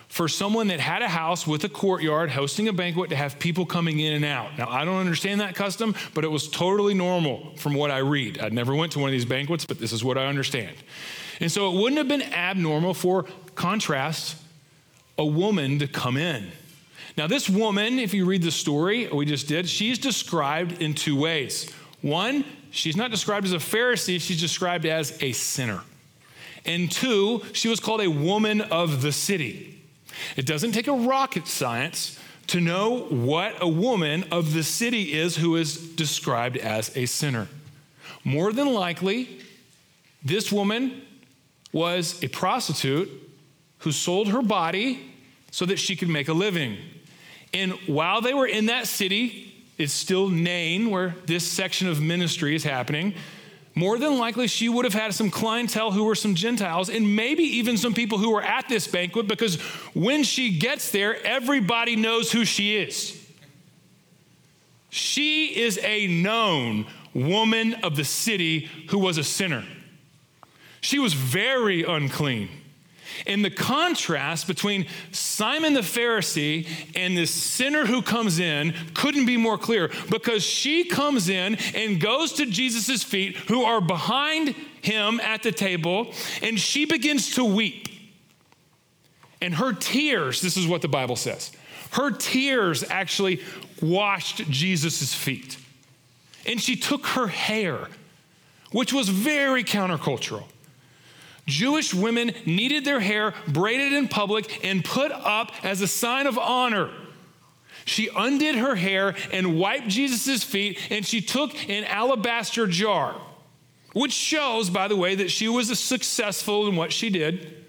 for 0.09 0.27
someone 0.27 0.67
that 0.67 0.81
had 0.81 1.03
a 1.03 1.09
house 1.09 1.47
with 1.47 1.63
a 1.63 1.69
courtyard 1.69 2.31
hosting 2.31 2.67
a 2.67 2.73
banquet 2.73 3.11
to 3.11 3.17
have 3.17 3.39
people 3.39 3.65
coming 3.65 4.01
in 4.01 4.13
and 4.13 4.25
out. 4.25 4.59
Now, 4.59 4.69
I 4.69 4.85
don't 4.85 4.99
understand 4.99 5.41
that 5.41 5.55
custom, 5.55 5.95
but 6.15 6.25
it 6.25 6.29
was 6.29 6.49
totally 6.49 6.95
normal 6.95 7.55
from 7.57 7.75
what 7.75 7.93
I 7.93 7.99
read. 7.99 8.41
I 8.41 8.49
never 8.49 8.75
went 8.75 8.93
to 8.93 8.99
one 8.99 9.09
of 9.09 9.13
these 9.13 9.25
banquets, 9.25 9.65
but 9.65 9.79
this 9.79 9.93
is 9.93 10.03
what 10.03 10.19
I 10.19 10.27
understand. 10.27 10.75
And 11.39 11.51
so 11.51 11.73
it 11.73 11.81
wouldn't 11.81 11.99
have 11.99 12.09
been 12.09 12.23
abnormal 12.23 12.93
for 12.93 13.27
contrast 13.55 14.37
a 15.17 15.25
woman 15.25 15.79
to 15.79 15.87
come 15.87 16.17
in 16.17 16.51
now, 17.17 17.27
this 17.27 17.49
woman, 17.49 17.99
if 17.99 18.15
you 18.15 18.25
read 18.25 18.43
the 18.43 18.51
story 18.51 19.09
we 19.09 19.27
just 19.27 19.49
did, 19.49 19.69
she's 19.69 19.99
described 19.99 20.81
in 20.81 20.95
two 20.95 21.17
ways. 21.17 21.71
One, 22.03 22.45
she's 22.71 22.97
not 22.97 23.11
described 23.11 23.47
as 23.47 23.53
a 23.53 23.59
Pharisee, 23.59 24.21
she's 24.21 24.41
described 24.41 24.87
as 24.87 25.21
a 25.23 25.33
sinner. 25.33 25.83
And 26.65 26.91
two, 26.91 27.43
she 27.53 27.69
was 27.69 27.81
called 27.81 28.01
a 28.01 28.11
woman 28.11 28.61
of 28.61 29.03
the 29.03 29.13
city. 29.13 29.83
It 30.37 30.47
doesn't 30.47 30.73
take 30.73 30.87
a 30.87 30.93
rocket 30.93 31.47
science 31.47 32.19
to 32.49 32.61
know 32.61 33.01
what 33.11 33.63
a 33.63 33.69
woman 33.69 34.25
of 34.31 34.53
the 34.53 34.63
city 34.63 35.13
is 35.13 35.37
who 35.37 35.57
is 35.57 35.77
described 35.95 36.57
as 36.57 36.95
a 36.97 37.07
sinner. 37.07 37.49
More 38.25 38.53
than 38.53 38.73
likely, 38.73 39.41
this 40.23 40.53
woman 40.53 41.03
was 41.73 42.23
a 42.23 42.29
prostitute 42.29 43.09
who 43.79 43.93
sold 43.93 44.29
her 44.29 44.43
body 44.43 45.13
so 45.51 45.65
that 45.65 45.79
she 45.79 45.97
could 45.97 46.09
make 46.09 46.29
a 46.29 46.33
living. 46.33 46.77
And 47.53 47.73
while 47.87 48.21
they 48.21 48.35
were 48.35 48.47
in 48.47 48.67
that 48.67 48.87
city, 48.87 49.53
it's 49.79 49.93
still 49.93 50.29
Nain, 50.29 50.91
where 50.91 51.15
this 51.27 51.47
section 51.47 51.89
of 51.89 52.01
ministry 52.01 52.55
is 52.55 52.65
happening. 52.65 53.15
More 53.75 53.99
than 53.99 54.19
likely, 54.19 54.47
she 54.47 54.69
would 54.69 54.85
have 54.85 54.95
had 54.95 55.15
some 55.15 55.31
clientele 55.31 55.93
who 55.93 56.05
were 56.05 56.15
some 56.15 56.35
Gentiles 56.35 56.91
and 56.91 57.17
maybe 57.17 57.45
even 57.45 57.77
some 57.77 57.95
people 57.95 58.19
who 58.19 58.31
were 58.31 58.43
at 58.43 58.69
this 58.69 58.87
banquet 58.87 59.29
because 59.29 59.61
when 59.95 60.23
she 60.23 60.59
gets 60.59 60.91
there, 60.91 61.17
everybody 61.25 61.97
knows 61.97 62.33
who 62.33 62.45
she 62.45 62.77
is. 62.77 63.17
She 64.91 65.47
is 65.47 65.79
a 65.83 66.09
known 66.09 66.87
woman 67.15 67.75
of 67.75 67.97
the 67.97 68.05
city 68.05 68.69
who 68.91 68.99
was 68.99 69.19
a 69.19 69.25
sinner. 69.25 69.65
She 70.81 70.99
was 70.99 71.15
very 71.15 71.85
unclean. 71.85 72.49
And 73.27 73.45
the 73.45 73.51
contrast 73.51 74.47
between 74.47 74.87
Simon 75.13 75.75
the 75.75 75.81
Pharisee 75.81 76.67
and 76.95 77.17
this 77.17 77.31
sinner 77.31 77.87
who 77.87 78.03
comes 78.03 78.39
in 78.39 78.75
couldn't 78.95 79.27
be 79.27 79.37
more 79.37 79.59
clear 79.59 79.91
because 80.11 80.43
she 80.43 80.85
comes 80.85 81.29
in 81.29 81.57
and 81.75 82.01
goes 82.01 82.33
to 82.35 82.47
Jesus' 82.47 83.03
feet, 83.03 83.37
who 83.37 83.63
are 83.63 83.81
behind 83.81 84.55
him 84.83 85.21
at 85.21 85.43
the 85.43 85.53
table, 85.53 86.13
and 86.43 86.59
she 86.59 86.85
begins 86.85 87.35
to 87.35 87.45
weep. 87.45 87.89
And 89.41 89.55
her 89.55 89.73
tears, 89.73 90.41
this 90.41 90.57
is 90.57 90.67
what 90.67 90.83
the 90.83 90.89
Bible 90.89 91.17
says, 91.17 91.53
her 91.93 92.11
tears 92.11 92.85
actually 92.89 93.43
washed 93.81 94.49
Jesus' 94.51 95.15
feet. 95.15 95.57
And 96.47 96.61
she 96.61 96.77
took 96.77 97.07
her 97.09 97.27
hair, 97.27 97.89
which 98.73 98.93
was 98.93 99.09
very 99.09 99.65
countercultural. 99.65 100.45
Jewish 101.51 101.93
women 101.93 102.33
needed 102.47 102.85
their 102.85 103.01
hair 103.01 103.35
braided 103.49 103.93
in 103.93 104.09
public 104.09 104.65
and 104.65 104.85
put 104.85 105.13
up 105.13 105.53
as 105.63 105.81
a 105.81 105.89
sign 105.89 106.27
of 106.27 106.39
honor. 106.39 106.91
She 107.85 108.09
undid 108.15 108.57
her 108.57 108.77
hair 108.77 109.15
and 109.33 109.59
wiped 109.59 109.89
Jesus' 109.89 110.45
feet, 110.45 110.79
and 110.91 111.05
she 111.05 111.21
took 111.21 111.69
an 111.69 111.85
alabaster 111.85 112.67
jar, 112.67 113.21
which 113.93 114.13
shows, 114.13 114.71
by 114.71 114.89
the 114.89 114.97
way, 114.97 115.15
that 115.17 115.31
she 115.31 115.49
was 115.49 115.79
successful 115.79 116.69
in 116.69 116.77
what 116.77 116.93
she 116.93 117.11
did. 117.11 117.60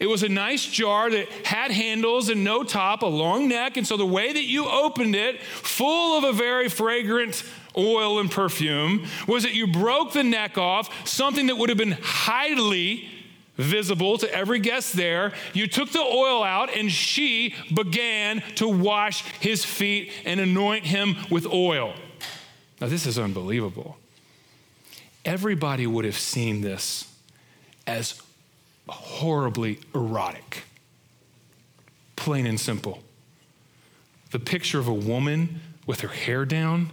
It 0.00 0.08
was 0.08 0.22
a 0.22 0.28
nice 0.30 0.64
jar 0.64 1.10
that 1.10 1.28
had 1.44 1.70
handles 1.70 2.30
and 2.30 2.42
no 2.42 2.64
top, 2.64 3.02
a 3.02 3.06
long 3.06 3.48
neck, 3.48 3.76
and 3.76 3.86
so 3.86 3.98
the 3.98 4.06
way 4.06 4.32
that 4.32 4.44
you 4.44 4.66
opened 4.66 5.14
it, 5.14 5.42
full 5.42 6.16
of 6.16 6.24
a 6.24 6.32
very 6.32 6.70
fragrant 6.70 7.44
oil 7.76 8.18
and 8.18 8.30
perfume 8.30 9.06
was 9.28 9.42
that 9.42 9.54
you 9.54 9.66
broke 9.66 10.14
the 10.14 10.24
neck 10.24 10.56
off, 10.56 11.06
something 11.06 11.46
that 11.48 11.58
would 11.58 11.68
have 11.68 11.76
been 11.78 11.98
highly 12.00 13.08
visible 13.56 14.16
to 14.16 14.34
every 14.34 14.58
guest 14.58 14.94
there. 14.94 15.34
You 15.52 15.66
took 15.66 15.90
the 15.90 16.00
oil 16.00 16.42
out, 16.42 16.74
and 16.74 16.90
she 16.90 17.54
began 17.72 18.40
to 18.54 18.66
wash 18.66 19.22
his 19.38 19.66
feet 19.66 20.12
and 20.24 20.40
anoint 20.40 20.86
him 20.86 21.16
with 21.30 21.46
oil. 21.46 21.92
Now, 22.80 22.86
this 22.86 23.04
is 23.04 23.18
unbelievable. 23.18 23.98
Everybody 25.26 25.86
would 25.86 26.06
have 26.06 26.18
seen 26.18 26.62
this 26.62 27.06
as 27.86 28.22
horribly 28.92 29.78
erotic, 29.94 30.64
plain 32.16 32.46
and 32.46 32.58
simple. 32.58 33.00
The 34.30 34.38
picture 34.38 34.78
of 34.78 34.88
a 34.88 34.94
woman 34.94 35.60
with 35.86 36.00
her 36.00 36.08
hair 36.08 36.44
down 36.44 36.90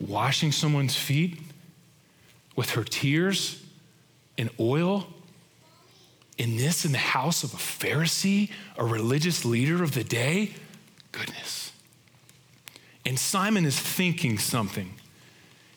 washing 0.00 0.52
someone's 0.52 0.96
feet 0.96 1.38
with 2.54 2.70
her 2.70 2.84
tears 2.84 3.62
and 4.38 4.50
oil? 4.58 5.06
In 6.38 6.56
this, 6.56 6.84
in 6.84 6.92
the 6.92 6.98
house 6.98 7.44
of 7.44 7.54
a 7.54 7.56
Pharisee, 7.56 8.50
a 8.76 8.84
religious 8.84 9.44
leader 9.44 9.82
of 9.82 9.92
the 9.92 10.04
day? 10.04 10.52
Goodness. 11.12 11.72
And 13.06 13.18
Simon 13.18 13.64
is 13.64 13.78
thinking 13.78 14.38
something. 14.38 14.94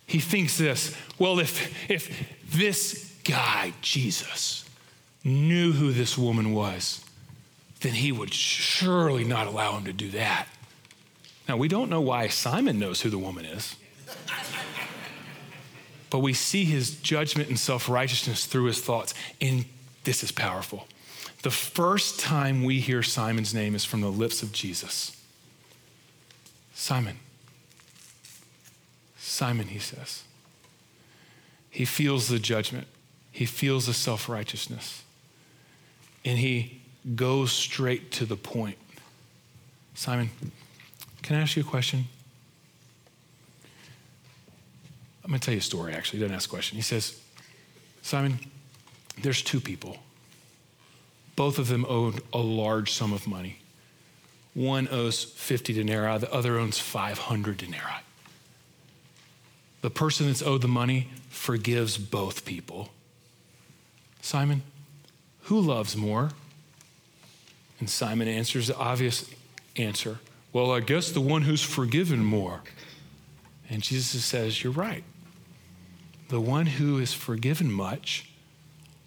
He 0.05 0.19
thinks 0.19 0.57
this 0.57 0.95
well, 1.19 1.39
if, 1.39 1.89
if 1.89 2.27
this 2.49 3.13
guy, 3.23 3.73
Jesus, 3.81 4.68
knew 5.23 5.73
who 5.73 5.91
this 5.91 6.17
woman 6.17 6.53
was, 6.53 7.03
then 7.81 7.93
he 7.93 8.11
would 8.11 8.33
surely 8.33 9.23
not 9.23 9.47
allow 9.47 9.77
him 9.77 9.85
to 9.85 9.93
do 9.93 10.09
that. 10.11 10.47
Now, 11.47 11.57
we 11.57 11.67
don't 11.67 11.89
know 11.89 12.01
why 12.01 12.27
Simon 12.27 12.77
knows 12.79 13.01
who 13.01 13.09
the 13.09 13.17
woman 13.17 13.45
is. 13.45 13.75
But 16.09 16.19
we 16.19 16.33
see 16.33 16.65
his 16.65 16.99
judgment 16.99 17.49
and 17.49 17.59
self 17.59 17.87
righteousness 17.87 18.45
through 18.45 18.65
his 18.65 18.81
thoughts. 18.81 19.13
And 19.41 19.65
this 20.03 20.23
is 20.23 20.31
powerful. 20.31 20.87
The 21.43 21.51
first 21.51 22.19
time 22.19 22.63
we 22.63 22.79
hear 22.79 23.03
Simon's 23.03 23.53
name 23.53 23.75
is 23.75 23.85
from 23.85 24.01
the 24.01 24.11
lips 24.11 24.43
of 24.43 24.51
Jesus 24.51 25.15
Simon. 26.73 27.19
Simon, 29.17 29.67
he 29.67 29.79
says. 29.79 30.23
He 31.69 31.85
feels 31.85 32.27
the 32.27 32.39
judgment, 32.39 32.87
he 33.31 33.45
feels 33.45 33.85
the 33.85 33.93
self 33.93 34.27
righteousness, 34.27 35.03
and 36.25 36.37
he 36.37 36.81
goes 37.15 37.51
straight 37.51 38.11
to 38.13 38.25
the 38.25 38.35
point. 38.35 38.77
Simon, 39.93 40.29
can 41.21 41.37
I 41.37 41.41
ask 41.41 41.55
you 41.55 41.63
a 41.63 41.65
question? 41.65 42.05
I'm 45.23 45.29
going 45.29 45.39
to 45.39 45.45
tell 45.45 45.53
you 45.53 45.59
a 45.59 45.61
story, 45.61 45.93
actually. 45.93 46.19
He 46.19 46.23
doesn't 46.23 46.35
ask 46.35 46.49
a 46.49 46.51
question. 46.51 46.75
He 46.75 46.81
says, 46.81 47.19
Simon, 48.01 48.39
there's 49.21 49.41
two 49.41 49.59
people. 49.59 49.97
Both 51.35 51.59
of 51.59 51.67
them 51.67 51.85
owed 51.87 52.21
a 52.33 52.39
large 52.39 52.91
sum 52.91 53.13
of 53.13 53.27
money. 53.27 53.59
One 54.53 54.87
owes 54.89 55.23
50 55.23 55.73
denarii, 55.73 56.17
the 56.17 56.33
other 56.33 56.57
owns 56.57 56.79
500 56.79 57.57
denarii. 57.57 58.03
The 59.81 59.89
person 59.89 60.27
that's 60.27 60.41
owed 60.41 60.61
the 60.61 60.67
money 60.67 61.09
forgives 61.29 61.97
both 61.97 62.43
people. 62.43 62.89
Simon, 64.21 64.63
who 65.49 65.59
loves 65.59 65.97
more? 65.97 66.29
And 67.79 67.89
Simon 67.89 68.27
answers 68.27 68.67
the 68.67 68.77
obvious 68.77 69.27
answer 69.75 70.19
Well, 70.53 70.71
I 70.71 70.79
guess 70.79 71.11
the 71.11 71.21
one 71.21 71.41
who's 71.41 71.63
forgiven 71.63 72.23
more. 72.23 72.61
And 73.67 73.81
Jesus 73.81 74.23
says, 74.23 74.63
You're 74.63 74.73
right. 74.73 75.03
The 76.27 76.39
one 76.39 76.67
who 76.67 76.99
is 76.99 77.13
forgiven 77.13 77.71
much 77.71 78.29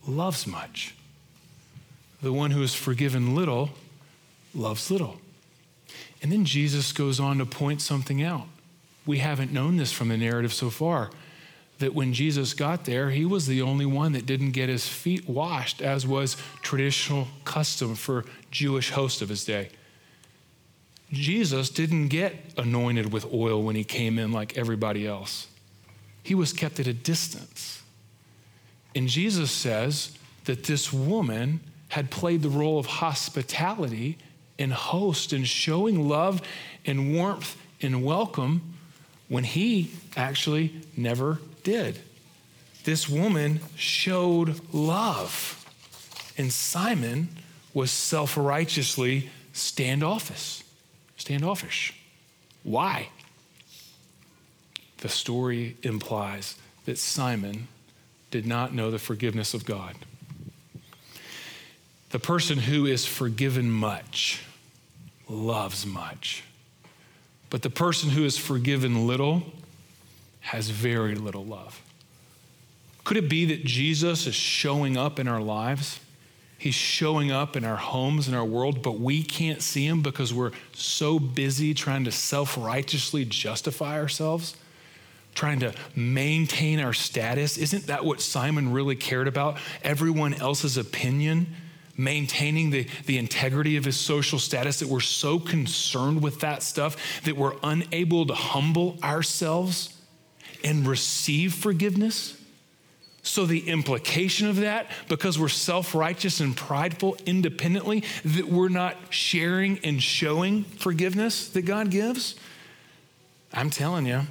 loves 0.04 0.44
much. 0.44 0.96
The 2.20 2.32
one 2.32 2.50
who 2.50 2.62
is 2.62 2.74
forgiven 2.74 3.36
little 3.36 3.70
loves 4.52 4.90
little. 4.90 5.20
And 6.20 6.32
then 6.32 6.44
Jesus 6.44 6.92
goes 6.92 7.20
on 7.20 7.38
to 7.38 7.46
point 7.46 7.80
something 7.80 8.20
out. 8.20 8.48
We 9.06 9.18
haven't 9.18 9.52
known 9.52 9.76
this 9.76 9.92
from 9.92 10.08
the 10.08 10.16
narrative 10.16 10.52
so 10.52 10.70
far 10.70 11.10
that 11.82 11.94
when 11.94 12.12
Jesus 12.12 12.54
got 12.54 12.84
there, 12.84 13.10
he 13.10 13.24
was 13.24 13.46
the 13.46 13.62
only 13.62 13.86
one 13.86 14.12
that 14.12 14.26
didn't 14.26 14.50
get 14.50 14.68
his 14.68 14.88
feet 14.88 15.28
washed, 15.28 15.80
as 15.80 16.06
was 16.06 16.36
traditional 16.62 17.28
custom 17.44 17.94
for 17.94 18.24
Jewish 18.50 18.90
hosts 18.90 19.22
of 19.22 19.28
his 19.28 19.44
day. 19.44 19.68
Jesus 21.12 21.68
didn't 21.68 22.08
get 22.08 22.34
anointed 22.56 23.12
with 23.12 23.32
oil 23.32 23.62
when 23.62 23.76
he 23.76 23.84
came 23.84 24.18
in 24.18 24.32
like 24.32 24.56
everybody 24.56 25.06
else 25.06 25.46
he 26.22 26.34
was 26.34 26.52
kept 26.52 26.78
at 26.78 26.86
a 26.86 26.92
distance. 26.92 27.82
And 28.94 29.08
Jesus 29.08 29.50
says 29.50 30.16
that 30.44 30.64
this 30.64 30.92
woman 30.92 31.60
had 31.88 32.10
played 32.10 32.42
the 32.42 32.48
role 32.48 32.78
of 32.78 32.86
hospitality 32.86 34.18
and 34.58 34.72
host 34.72 35.32
and 35.32 35.46
showing 35.46 36.08
love 36.08 36.40
and 36.86 37.14
warmth 37.14 37.56
and 37.80 38.04
welcome 38.04 38.74
when 39.28 39.44
he 39.44 39.90
actually 40.16 40.72
never 40.96 41.38
did. 41.62 41.98
This 42.84 43.08
woman 43.08 43.60
showed 43.76 44.60
love, 44.72 45.64
and 46.36 46.52
Simon 46.52 47.28
was 47.72 47.90
self 47.90 48.36
righteously 48.36 49.30
standoffish. 49.52 50.62
Standoffish. 51.16 51.94
Why? 52.62 53.08
the 55.02 55.08
story 55.08 55.76
implies 55.82 56.54
that 56.84 56.96
Simon 56.96 57.66
did 58.30 58.46
not 58.46 58.72
know 58.72 58.90
the 58.90 59.00
forgiveness 59.00 59.52
of 59.52 59.64
God. 59.64 59.96
The 62.10 62.20
person 62.20 62.58
who 62.58 62.86
is 62.86 63.04
forgiven 63.04 63.70
much 63.70 64.42
loves 65.28 65.84
much. 65.84 66.44
But 67.50 67.62
the 67.62 67.70
person 67.70 68.10
who 68.10 68.24
is 68.24 68.38
forgiven 68.38 69.06
little 69.06 69.42
has 70.42 70.68
very 70.68 71.14
little 71.14 71.44
love. 71.44 71.80
Could 73.04 73.16
it 73.16 73.28
be 73.28 73.44
that 73.46 73.64
Jesus 73.64 74.26
is 74.26 74.34
showing 74.34 74.96
up 74.96 75.18
in 75.18 75.26
our 75.26 75.40
lives? 75.40 75.98
He's 76.58 76.74
showing 76.74 77.32
up 77.32 77.56
in 77.56 77.64
our 77.64 77.76
homes, 77.76 78.28
in 78.28 78.34
our 78.34 78.44
world, 78.44 78.82
but 78.82 79.00
we 79.00 79.24
can't 79.24 79.60
see 79.60 79.84
him 79.84 80.02
because 80.02 80.32
we're 80.32 80.52
so 80.72 81.18
busy 81.18 81.74
trying 81.74 82.04
to 82.04 82.12
self 82.12 82.56
righteously 82.56 83.24
justify 83.24 83.98
ourselves, 83.98 84.56
trying 85.34 85.58
to 85.60 85.74
maintain 85.96 86.78
our 86.78 86.92
status. 86.92 87.58
Isn't 87.58 87.88
that 87.88 88.04
what 88.04 88.20
Simon 88.20 88.72
really 88.72 88.94
cared 88.94 89.26
about? 89.26 89.58
Everyone 89.82 90.34
else's 90.34 90.76
opinion, 90.76 91.48
maintaining 91.96 92.70
the, 92.70 92.86
the 93.06 93.18
integrity 93.18 93.76
of 93.76 93.84
his 93.84 93.96
social 93.96 94.38
status, 94.38 94.78
that 94.78 94.88
we're 94.88 95.00
so 95.00 95.40
concerned 95.40 96.22
with 96.22 96.40
that 96.40 96.62
stuff 96.62 96.96
that 97.24 97.36
we're 97.36 97.56
unable 97.64 98.24
to 98.26 98.34
humble 98.34 98.98
ourselves 99.02 99.98
and 100.64 100.86
receive 100.86 101.54
forgiveness? 101.54 102.36
So, 103.24 103.46
the 103.46 103.68
implication 103.68 104.48
of 104.48 104.56
that, 104.56 104.88
because 105.08 105.38
we're 105.38 105.48
self 105.48 105.94
righteous 105.94 106.40
and 106.40 106.56
prideful 106.56 107.16
independently, 107.24 108.02
that 108.24 108.48
we're 108.48 108.68
not 108.68 108.96
sharing 109.10 109.78
and 109.84 110.02
showing 110.02 110.64
forgiveness 110.64 111.48
that 111.50 111.62
God 111.62 111.90
gives? 111.90 112.34
I'm 113.52 113.70
telling 113.70 114.06
you, 114.06 114.22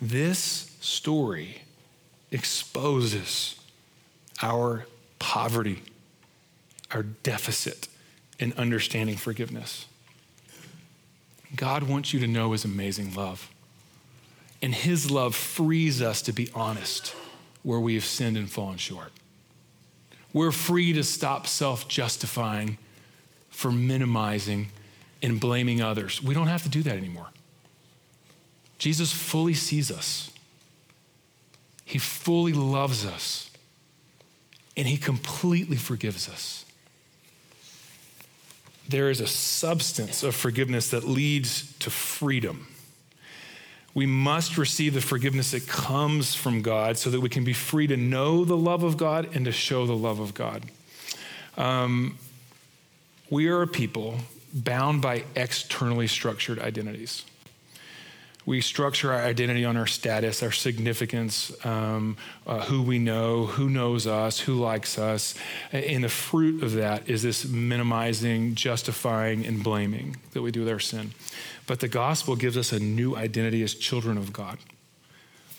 this 0.00 0.76
story 0.80 1.62
exposes 2.30 3.56
our 4.42 4.86
poverty, 5.18 5.82
our 6.92 7.02
deficit 7.02 7.88
in 8.38 8.52
understanding 8.54 9.16
forgiveness. 9.16 9.86
God 11.56 11.82
wants 11.82 12.12
you 12.12 12.20
to 12.20 12.26
know 12.26 12.52
his 12.52 12.64
amazing 12.64 13.14
love. 13.14 13.50
And 14.62 14.74
his 14.74 15.10
love 15.10 15.34
frees 15.34 16.02
us 16.02 16.22
to 16.22 16.32
be 16.32 16.50
honest 16.54 17.14
where 17.62 17.80
we 17.80 17.94
have 17.94 18.04
sinned 18.04 18.36
and 18.36 18.50
fallen 18.50 18.76
short. 18.76 19.12
We're 20.32 20.52
free 20.52 20.92
to 20.92 21.02
stop 21.02 21.46
self 21.46 21.88
justifying 21.88 22.78
for 23.48 23.72
minimizing 23.72 24.68
and 25.22 25.40
blaming 25.40 25.82
others. 25.82 26.22
We 26.22 26.34
don't 26.34 26.46
have 26.46 26.62
to 26.62 26.68
do 26.68 26.82
that 26.82 26.96
anymore. 26.96 27.28
Jesus 28.78 29.12
fully 29.12 29.54
sees 29.54 29.90
us, 29.90 30.30
He 31.84 31.98
fully 31.98 32.52
loves 32.52 33.04
us, 33.04 33.50
and 34.76 34.86
He 34.86 34.96
completely 34.96 35.76
forgives 35.76 36.28
us. 36.28 36.64
There 38.88 39.10
is 39.10 39.20
a 39.20 39.26
substance 39.26 40.22
of 40.22 40.34
forgiveness 40.34 40.90
that 40.90 41.04
leads 41.04 41.72
to 41.78 41.90
freedom. 41.90 42.66
We 43.92 44.06
must 44.06 44.56
receive 44.56 44.94
the 44.94 45.00
forgiveness 45.00 45.50
that 45.50 45.66
comes 45.66 46.34
from 46.34 46.62
God 46.62 46.96
so 46.96 47.10
that 47.10 47.20
we 47.20 47.28
can 47.28 47.44
be 47.44 47.52
free 47.52 47.86
to 47.88 47.96
know 47.96 48.44
the 48.44 48.56
love 48.56 48.82
of 48.82 48.96
God 48.96 49.28
and 49.34 49.44
to 49.44 49.52
show 49.52 49.86
the 49.86 49.96
love 49.96 50.20
of 50.20 50.32
God. 50.34 50.64
Um, 51.56 52.16
we 53.30 53.48
are 53.48 53.62
a 53.62 53.66
people 53.66 54.18
bound 54.52 55.02
by 55.02 55.24
externally 55.34 56.06
structured 56.06 56.58
identities. 56.58 57.24
We 58.46 58.60
structure 58.62 59.12
our 59.12 59.20
identity 59.20 59.64
on 59.64 59.76
our 59.76 59.86
status, 59.86 60.42
our 60.42 60.50
significance, 60.50 61.52
um, 61.64 62.16
uh, 62.46 62.60
who 62.62 62.82
we 62.82 62.98
know, 62.98 63.46
who 63.46 63.68
knows 63.68 64.06
us, 64.06 64.40
who 64.40 64.54
likes 64.54 64.98
us. 64.98 65.34
And 65.72 66.02
the 66.02 66.08
fruit 66.08 66.62
of 66.62 66.72
that 66.72 67.08
is 67.08 67.22
this 67.22 67.44
minimizing, 67.44 68.54
justifying, 68.54 69.44
and 69.44 69.62
blaming 69.62 70.16
that 70.32 70.42
we 70.42 70.50
do 70.50 70.60
with 70.60 70.70
our 70.70 70.80
sin. 70.80 71.12
But 71.70 71.78
the 71.78 71.86
gospel 71.86 72.34
gives 72.34 72.56
us 72.56 72.72
a 72.72 72.80
new 72.80 73.14
identity 73.14 73.62
as 73.62 73.74
children 73.74 74.18
of 74.18 74.32
God. 74.32 74.58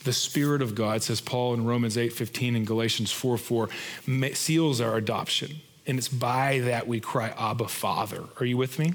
The 0.04 0.12
Spirit 0.12 0.62
of 0.62 0.76
God, 0.76 1.04
says 1.04 1.21
Paul 1.21 1.54
in 1.54 1.63
Romans 1.63 1.97
8 1.97 2.12
15 2.12 2.58
and 2.58 2.67
Galatians 2.67 3.13
4 3.13 3.38
4, 3.38 3.69
seals 4.34 4.82
our 4.82 4.97
adoption. 4.97 5.62
And 5.88 5.97
it's 5.97 6.10
by 6.10 6.60
that 6.65 6.86
we 6.86 7.00
cry, 7.00 7.30
Abba, 7.38 7.69
Father. 7.69 8.26
Are 8.41 8.45
you 8.45 8.58
with 8.58 8.78
me? 8.78 8.93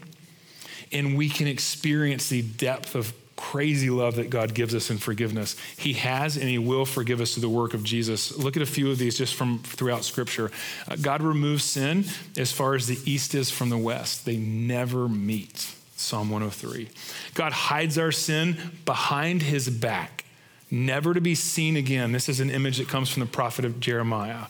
And 0.93 1.17
we 1.17 1.31
can 1.31 1.47
experience 1.47 2.29
the 2.29 2.43
depth 2.43 2.95
of 2.95 3.15
crazy 3.35 3.89
love 3.89 4.17
that 4.17 4.29
God 4.29 4.53
gives 4.53 4.75
us 4.75 4.91
in 4.91 4.99
forgiveness. 4.99 5.57
He 5.79 5.95
has 5.95 6.37
and 6.37 6.51
He 6.51 6.59
will 6.59 6.85
forgive 6.85 7.23
us 7.23 7.33
through 7.33 7.41
the 7.41 7.49
work 7.49 7.73
of 7.73 7.83
Jesus. 7.83 8.37
Look 8.37 8.59
at 8.59 8.63
a 8.63 8.67
few 8.67 8.91
of 8.91 8.99
these 8.99 9.17
just 9.17 9.37
from 9.37 9.61
throughout 9.61 10.05
Scripture. 10.05 10.51
Uh, 10.87 10.97
God 11.01 11.23
removes 11.23 11.65
sin 11.65 12.05
as 12.37 12.53
far 12.53 12.75
as 12.75 12.87
the 12.87 12.99
east 13.11 13.35
is 13.35 13.51
from 13.51 13.71
the 13.71 13.79
west, 13.79 14.27
they 14.27 14.37
never 14.37 15.09
meet. 15.09 15.76
Psalm 15.97 16.31
103. 16.31 16.89
God 17.35 17.53
hides 17.53 17.99
our 17.99 18.13
sin 18.13 18.57
behind 18.85 19.43
his 19.43 19.69
back, 19.69 20.25
never 20.71 21.15
to 21.15 21.21
be 21.21 21.35
seen 21.35 21.77
again. 21.77 22.13
This 22.13 22.29
is 22.29 22.39
an 22.39 22.51
image 22.51 22.77
that 22.79 22.89
comes 22.89 23.11
from 23.11 23.21
the 23.21 23.27
prophet 23.27 23.65
of 23.65 23.81
Jeremiah. 23.81 24.47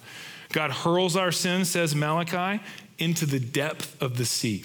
God 0.52 0.72
hurls 0.72 1.16
our 1.16 1.32
sin, 1.32 1.64
says 1.64 1.94
Malachi, 1.94 2.62
into 2.98 3.26
the 3.26 3.38
depth 3.38 4.00
of 4.02 4.16
the 4.16 4.24
sea. 4.24 4.64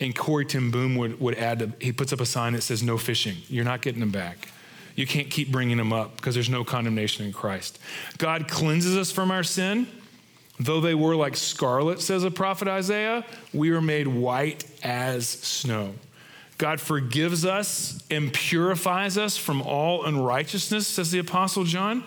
And 0.00 0.14
Corrie 0.14 0.44
ten 0.44 0.70
Boom 0.70 0.96
would, 0.96 1.20
would 1.20 1.36
add, 1.36 1.60
that 1.60 1.80
he 1.80 1.92
puts 1.92 2.12
up 2.12 2.20
a 2.20 2.26
sign 2.26 2.54
that 2.54 2.62
says, 2.62 2.82
No 2.82 2.98
fishing. 2.98 3.36
You're 3.48 3.64
not 3.64 3.80
getting 3.80 4.00
them 4.00 4.10
back. 4.10 4.48
You 4.96 5.06
can't 5.06 5.30
keep 5.30 5.50
bringing 5.50 5.76
them 5.76 5.92
up 5.92 6.16
because 6.16 6.34
there's 6.34 6.50
no 6.50 6.64
condemnation 6.64 7.24
in 7.24 7.32
Christ. 7.32 7.78
God 8.18 8.48
cleanses 8.48 8.96
us 8.96 9.10
from 9.10 9.30
our 9.30 9.42
sin 9.42 9.86
Though 10.58 10.80
they 10.80 10.94
were 10.94 11.16
like 11.16 11.36
scarlet, 11.36 12.00
says 12.00 12.22
the 12.22 12.30
prophet 12.30 12.68
Isaiah, 12.68 13.24
we 13.52 13.70
are 13.70 13.80
made 13.80 14.06
white 14.06 14.64
as 14.82 15.28
snow. 15.28 15.94
God 16.58 16.80
forgives 16.80 17.44
us 17.44 18.02
and 18.10 18.32
purifies 18.32 19.18
us 19.18 19.36
from 19.36 19.60
all 19.62 20.04
unrighteousness, 20.04 20.86
says 20.86 21.10
the 21.10 21.18
Apostle 21.18 21.64
John, 21.64 22.04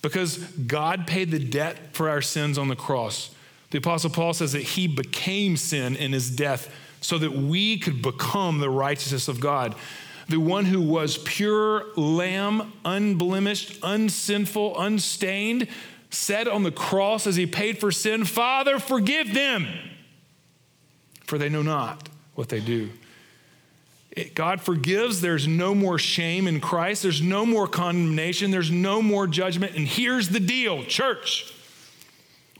because 0.00 0.38
God 0.38 1.06
paid 1.06 1.30
the 1.30 1.38
debt 1.38 1.94
for 1.94 2.08
our 2.08 2.22
sins 2.22 2.56
on 2.56 2.68
the 2.68 2.76
cross. 2.76 3.34
The 3.70 3.78
Apostle 3.78 4.10
Paul 4.10 4.32
says 4.34 4.52
that 4.52 4.62
he 4.62 4.86
became 4.86 5.56
sin 5.56 5.96
in 5.96 6.12
his 6.12 6.30
death 6.30 6.74
so 7.00 7.18
that 7.18 7.32
we 7.32 7.78
could 7.78 8.00
become 8.00 8.60
the 8.60 8.70
righteousness 8.70 9.28
of 9.28 9.40
God. 9.40 9.74
The 10.28 10.38
one 10.38 10.64
who 10.64 10.80
was 10.80 11.18
pure 11.18 11.92
lamb, 11.96 12.72
unblemished, 12.84 13.78
unsinful, 13.82 14.80
unstained, 14.80 15.68
said 16.12 16.46
on 16.46 16.62
the 16.62 16.70
cross 16.70 17.26
as 17.26 17.36
he 17.36 17.46
paid 17.46 17.78
for 17.78 17.90
sin, 17.90 18.24
Father, 18.24 18.78
forgive 18.78 19.32
them, 19.34 19.66
for 21.24 21.38
they 21.38 21.48
know 21.48 21.62
not 21.62 22.08
what 22.34 22.48
they 22.48 22.60
do. 22.60 22.90
It, 24.10 24.34
God 24.34 24.60
forgives. 24.60 25.20
There's 25.22 25.48
no 25.48 25.74
more 25.74 25.98
shame 25.98 26.46
in 26.46 26.60
Christ. 26.60 27.02
There's 27.02 27.22
no 27.22 27.46
more 27.46 27.66
condemnation. 27.66 28.50
There's 28.50 28.70
no 28.70 29.00
more 29.00 29.26
judgment. 29.26 29.74
And 29.74 29.88
here's 29.88 30.28
the 30.28 30.40
deal, 30.40 30.84
church. 30.84 31.52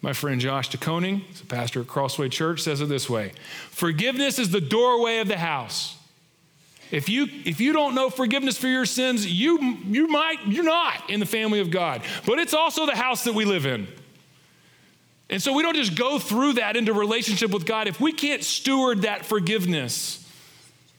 My 0.01 0.13
friend 0.13 0.41
Josh 0.41 0.71
DeConing, 0.71 1.23
a 1.43 1.47
pastor 1.47 1.83
at 1.83 1.87
Crossway 1.87 2.29
Church, 2.29 2.63
says 2.63 2.81
it 2.81 2.89
this 2.89 3.09
way 3.09 3.33
Forgiveness 3.71 4.39
is 4.39 4.51
the 4.51 4.61
doorway 4.61 5.19
of 5.19 5.29
the 5.29 5.39
house. 5.39 5.97
If 6.93 7.09
you, 7.09 7.27
if 7.47 7.59
you 7.59 7.73
don't 7.73 7.95
know 7.95 8.11
forgiveness 8.11 8.59
for 8.59 8.69
your 8.69 8.85
sins, 8.85 9.27
you, 9.27 9.79
you 9.87 10.09
might, 10.09 10.47
you're 10.47 10.63
not 10.63 11.09
in 11.09 11.21
the 11.21 11.27
family 11.27 11.59
of 11.61 11.71
God. 11.71 12.03
But 12.27 12.39
it's 12.39 12.53
also 12.53 12.85
the 12.85 12.95
house 12.95 13.25
that 13.25 13.33
we 13.33 13.47
live 13.47 13.65
in. 13.65 13.89
And 15.31 15.43
so 15.43 15.55
we 15.55 15.63
don't 15.63 15.75
just 15.75 15.97
go 15.97 16.19
through 16.19 16.55
that 16.55 16.77
into 16.77 16.93
relationship 16.93 17.51
with 17.51 17.65
God. 17.65 17.89
If 17.89 17.99
we 17.99 18.13
can't 18.13 18.45
steward 18.45 19.03
that 19.03 19.25
forgiveness, 19.25 20.23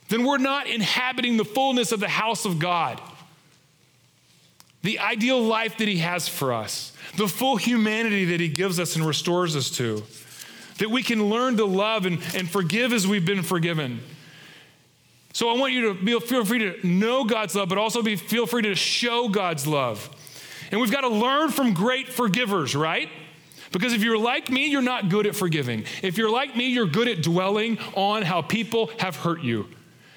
then 0.10 0.26
we're 0.26 0.40
not 0.40 0.66
inhabiting 0.66 1.38
the 1.38 1.46
fullness 1.46 1.92
of 1.92 2.00
the 2.00 2.10
house 2.10 2.44
of 2.44 2.58
God. 2.58 3.00
The 4.82 4.98
ideal 4.98 5.44
life 5.44 5.78
that 5.78 5.88
He 5.88 6.00
has 6.00 6.28
for 6.28 6.54
us, 6.54 6.92
the 7.18 7.28
full 7.28 7.56
humanity 7.56 8.26
that 8.26 8.40
He 8.40 8.50
gives 8.50 8.80
us 8.80 8.96
and 8.96 9.06
restores 9.06 9.56
us 9.56 9.70
to, 9.78 10.02
that 10.80 10.90
we 10.90 11.04
can 11.04 11.30
learn 11.30 11.58
to 11.58 11.66
love 11.66 12.08
and, 12.08 12.16
and 12.34 12.50
forgive 12.50 12.92
as 12.92 13.06
we've 13.06 13.26
been 13.26 13.44
forgiven. 13.44 14.02
So 15.34 15.50
I 15.50 15.58
want 15.58 15.74
you 15.74 15.90
to 15.90 15.94
be, 15.96 16.20
feel 16.20 16.46
free 16.46 16.60
to 16.60 16.88
know 16.88 17.24
God's 17.26 17.56
love, 17.56 17.68
but 17.68 17.80
also 17.80 18.04
be, 18.04 18.16
feel 18.16 18.46
free 18.46 18.62
to 18.62 18.76
show 18.76 19.28
God's 19.28 19.66
love. 19.66 20.10
And 20.72 20.80
we've 20.80 20.92
got 20.92 21.02
to 21.02 21.10
learn 21.10 21.50
from 21.50 21.74
great 21.74 22.08
forgivers, 22.08 22.76
right? 22.76 23.10
Because 23.72 23.94
if 23.94 24.04
you're 24.04 24.18
like 24.18 24.52
me, 24.52 24.68
you're 24.68 24.84
not 24.84 25.10
good 25.10 25.26
at 25.26 25.36
forgiving. 25.36 25.86
If 26.04 26.20
you're 26.20 26.30
like 26.30 26.56
me, 26.56 26.68
you're 26.68 26.86
good 26.86 27.08
at 27.08 27.24
dwelling 27.24 27.80
on 27.96 28.22
how 28.22 28.44
people 28.44 28.92
have 29.00 29.16
hurt 29.16 29.42
you. 29.42 29.68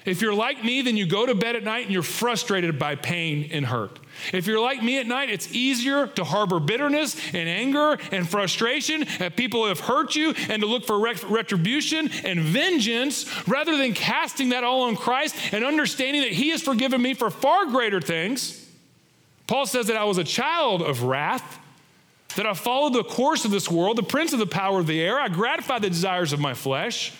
If 0.05 0.21
you're 0.21 0.35
like 0.35 0.63
me, 0.63 0.83
then 0.83 0.95
you 0.95 1.07
go 1.07 1.25
to 1.25 1.33
bed 1.33 1.55
at 1.55 1.63
night 1.63 1.85
and 1.85 1.91
you're 1.91 2.03
frustrated 2.03 2.77
by 2.77 2.95
pain 2.95 3.49
and 3.51 3.65
hurt. 3.65 3.99
If 4.33 4.47
you're 4.47 4.59
like 4.59 4.83
me 4.83 4.99
at 4.99 5.07
night, 5.07 5.29
it's 5.29 5.51
easier 5.53 6.07
to 6.07 6.23
harbor 6.23 6.59
bitterness 6.59 7.15
and 7.33 7.47
anger 7.47 7.97
and 8.11 8.27
frustration 8.27 9.07
at 9.19 9.35
people 9.35 9.63
who 9.63 9.69
have 9.69 9.79
hurt 9.79 10.15
you 10.15 10.33
and 10.49 10.61
to 10.61 10.67
look 10.67 10.85
for 10.85 10.99
retribution 10.99 12.09
and 12.23 12.41
vengeance 12.41 13.25
rather 13.47 13.77
than 13.77 13.93
casting 13.93 14.49
that 14.49 14.63
all 14.63 14.83
on 14.83 14.95
Christ 14.95 15.35
and 15.53 15.63
understanding 15.63 16.21
that 16.21 16.31
He 16.31 16.49
has 16.49 16.61
forgiven 16.61 17.01
me 17.01 17.13
for 17.13 17.29
far 17.29 17.65
greater 17.67 18.01
things. 18.01 18.65
Paul 19.47 19.65
says 19.65 19.87
that 19.87 19.95
I 19.95 20.03
was 20.03 20.17
a 20.17 20.23
child 20.23 20.81
of 20.81 21.03
wrath, 21.03 21.59
that 22.35 22.45
I 22.45 22.53
followed 22.53 22.93
the 22.93 23.03
course 23.03 23.45
of 23.45 23.51
this 23.51 23.71
world, 23.71 23.97
the 23.97 24.03
prince 24.03 24.33
of 24.33 24.39
the 24.39 24.45
power 24.45 24.79
of 24.79 24.87
the 24.87 25.01
air. 25.01 25.19
I 25.19 25.29
gratified 25.29 25.81
the 25.81 25.89
desires 25.89 26.33
of 26.33 26.39
my 26.39 26.53
flesh. 26.53 27.13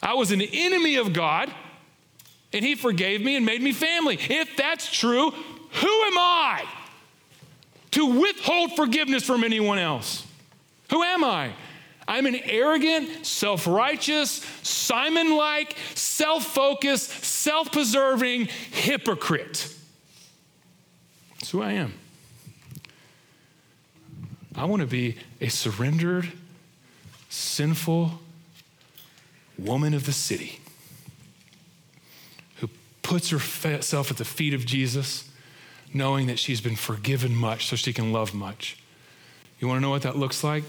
I 0.00 0.14
was 0.14 0.30
an 0.30 0.40
enemy 0.40 0.96
of 0.96 1.12
God 1.12 1.52
and 2.52 2.64
he 2.64 2.74
forgave 2.74 3.22
me 3.22 3.36
and 3.36 3.44
made 3.44 3.62
me 3.62 3.72
family. 3.72 4.18
If 4.28 4.56
that's 4.56 4.90
true, 4.90 5.30
who 5.30 6.02
am 6.02 6.18
I 6.18 6.64
to 7.92 8.20
withhold 8.20 8.76
forgiveness 8.76 9.24
from 9.24 9.42
anyone 9.42 9.78
else. 9.78 10.26
Who 10.90 11.02
am 11.02 11.24
I? 11.24 11.52
I'm 12.06 12.26
an 12.26 12.36
arrogant, 12.44 13.26
self 13.26 13.66
righteous, 13.66 14.44
Simon 14.62 15.34
like, 15.34 15.76
self 15.94 16.44
focused, 16.44 17.24
self 17.24 17.72
preserving 17.72 18.46
hypocrite. 18.46 19.74
That's 21.32 21.50
who 21.50 21.62
I 21.62 21.72
am. 21.72 21.94
I 24.54 24.66
want 24.66 24.80
to 24.80 24.86
be 24.86 25.16
a 25.40 25.48
surrendered, 25.48 26.30
sinful 27.30 28.20
woman 29.58 29.94
of 29.94 30.04
the 30.06 30.12
city 30.12 30.60
puts 33.06 33.30
herself 33.30 34.10
at 34.10 34.16
the 34.16 34.24
feet 34.24 34.52
of 34.52 34.66
Jesus, 34.66 35.30
knowing 35.94 36.26
that 36.26 36.40
she's 36.40 36.60
been 36.60 36.74
forgiven 36.74 37.36
much 37.36 37.66
so 37.66 37.76
she 37.76 37.92
can 37.92 38.12
love 38.12 38.34
much. 38.34 38.78
You 39.60 39.68
want 39.68 39.78
to 39.78 39.80
know 39.80 39.90
what 39.90 40.02
that 40.02 40.16
looks 40.16 40.42
like? 40.42 40.64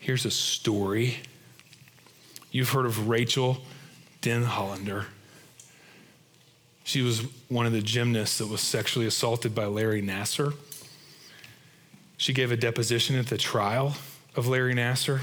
Here's 0.00 0.24
a 0.24 0.32
story. 0.32 1.18
You've 2.50 2.70
heard 2.70 2.86
of 2.86 3.08
Rachel 3.08 3.58
Denhollander. 4.20 5.04
She 6.82 7.02
was 7.02 7.20
one 7.48 7.66
of 7.66 7.72
the 7.72 7.82
gymnasts 7.82 8.38
that 8.38 8.48
was 8.48 8.60
sexually 8.60 9.06
assaulted 9.06 9.54
by 9.54 9.66
Larry 9.66 10.02
Nassar. 10.02 10.54
She 12.16 12.32
gave 12.32 12.50
a 12.50 12.56
deposition 12.56 13.14
at 13.14 13.28
the 13.28 13.38
trial 13.38 13.94
of 14.34 14.48
Larry 14.48 14.74
Nassar, 14.74 15.20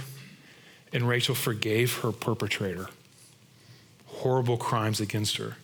and 0.93 1.10
Rachel 1.10 1.36
forgave 1.36 1.97
her 1.99 2.13
perpetrator. 2.13 2.88
Horrible 4.06 4.56
crimes 4.56 5.01
against 5.01 5.36
her. 5.36 5.58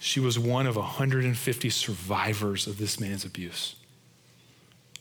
She 0.00 0.20
was 0.20 0.38
one 0.38 0.66
of 0.66 0.76
150 0.76 1.70
survivors 1.70 2.66
of 2.66 2.78
this 2.78 3.00
man's 3.00 3.24
abuse. 3.24 3.76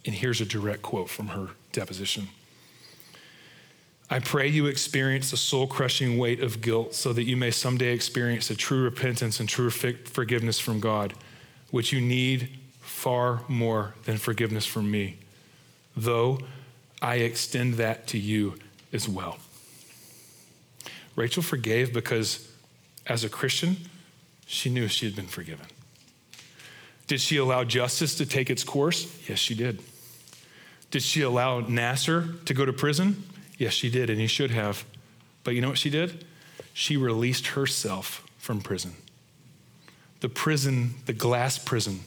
And 0.06 0.16
here's 0.16 0.42
a 0.42 0.46
direct 0.46 0.82
quote 0.82 1.10
from 1.10 1.28
her 1.28 1.50
deposition. 1.72 2.30
I 4.10 4.20
pray 4.20 4.48
you 4.48 4.68
experience 4.68 5.32
the 5.32 5.38
soul 5.38 5.66
crushing 5.66 6.18
weight 6.20 6.40
of 6.40 6.62
guilt 6.62 6.94
so 6.94 7.12
that 7.14 7.24
you 7.24 7.36
may 7.36 7.50
someday 7.50 7.92
experience 7.92 8.50
a 8.52 8.56
true 8.56 8.84
repentance 8.84 9.40
and 9.40 9.50
true 9.50 9.72
forgiveness 9.72 10.60
from 10.60 10.80
God, 10.80 11.16
which 11.72 11.92
you 11.92 12.00
need 12.00 12.50
far 12.82 13.42
more 13.48 13.96
than 14.06 14.18
forgiveness 14.18 14.66
from 14.66 14.92
me, 14.92 15.18
though 15.98 16.40
I 17.02 17.16
extend 17.16 17.76
that 17.76 18.06
to 18.08 18.20
you 18.20 18.56
as 18.94 19.10
well. 19.10 19.40
Rachel 21.16 21.42
forgave 21.42 21.92
because, 21.92 22.48
as 23.08 23.24
a 23.24 23.30
Christian, 23.30 23.78
she 24.46 24.70
knew 24.70 24.88
she 24.88 25.06
had 25.06 25.16
been 25.16 25.28
forgiven. 25.28 25.66
Did 27.08 27.22
she 27.22 27.38
allow 27.38 27.64
justice 27.64 28.16
to 28.16 28.26
take 28.26 28.50
its 28.50 28.64
course? 28.64 29.06
Yes, 29.28 29.40
she 29.40 29.56
did. 29.56 29.82
Did 30.92 31.04
she 31.04 31.22
allow 31.22 31.62
Nassar 31.62 32.44
to 32.46 32.54
go 32.54 32.66
to 32.66 32.74
prison? 32.74 33.24
Yes, 33.58 33.74
she 33.74 33.90
did, 33.90 34.10
and 34.10 34.20
he 34.20 34.28
should 34.28 34.52
have. 34.52 34.86
But 35.44 35.56
you 35.56 35.62
know 35.62 35.70
what 35.70 35.78
she 35.78 35.90
did? 35.90 36.26
She 36.74 36.98
released 36.98 37.48
herself 37.48 38.26
from 38.38 38.62
prison. 38.62 38.96
The 40.22 40.30
prison, 40.30 40.96
the 41.06 41.14
glass 41.14 41.58
prison 41.58 42.02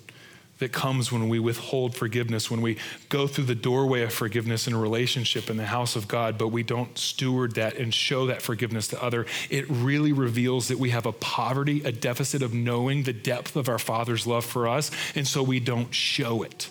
that 0.59 0.73
comes 0.73 1.13
when 1.13 1.29
we 1.29 1.39
withhold 1.39 1.95
forgiveness, 1.95 2.51
when 2.51 2.61
we 2.61 2.77
go 3.09 3.27
through 3.27 3.45
the 3.45 3.55
doorway 3.55 4.03
of 4.03 4.13
forgiveness 4.13 4.67
in 4.67 4.75
a 4.75 4.79
relationship 4.79 5.51
in 5.51 5.57
the 5.57 5.67
house 5.67 5.97
of 5.97 6.09
God, 6.09 6.37
but 6.37 6.49
we 6.49 6.63
don't 6.63 6.97
steward 6.99 7.55
that 7.55 7.77
and 7.77 7.95
show 7.95 8.27
that 8.27 8.43
forgiveness 8.43 8.89
to 8.89 9.03
other, 9.03 9.27
it 9.51 9.69
really 9.69 10.13
reveals 10.13 10.69
that 10.69 10.79
we 10.79 10.91
have 10.91 11.07
a 11.07 11.13
poverty, 11.13 11.83
a 11.85 11.93
deficit 11.93 12.43
of 12.43 12.53
knowing 12.53 13.05
the 13.05 13.13
depth 13.13 13.57
of 13.57 13.69
our 13.69 13.79
Father's 13.79 14.27
love 14.27 14.45
for 14.45 14.69
us, 14.69 14.91
and 15.15 15.27
so 15.27 15.43
we 15.43 15.61
don't 15.61 15.95
show 15.95 16.43
it. 16.43 16.71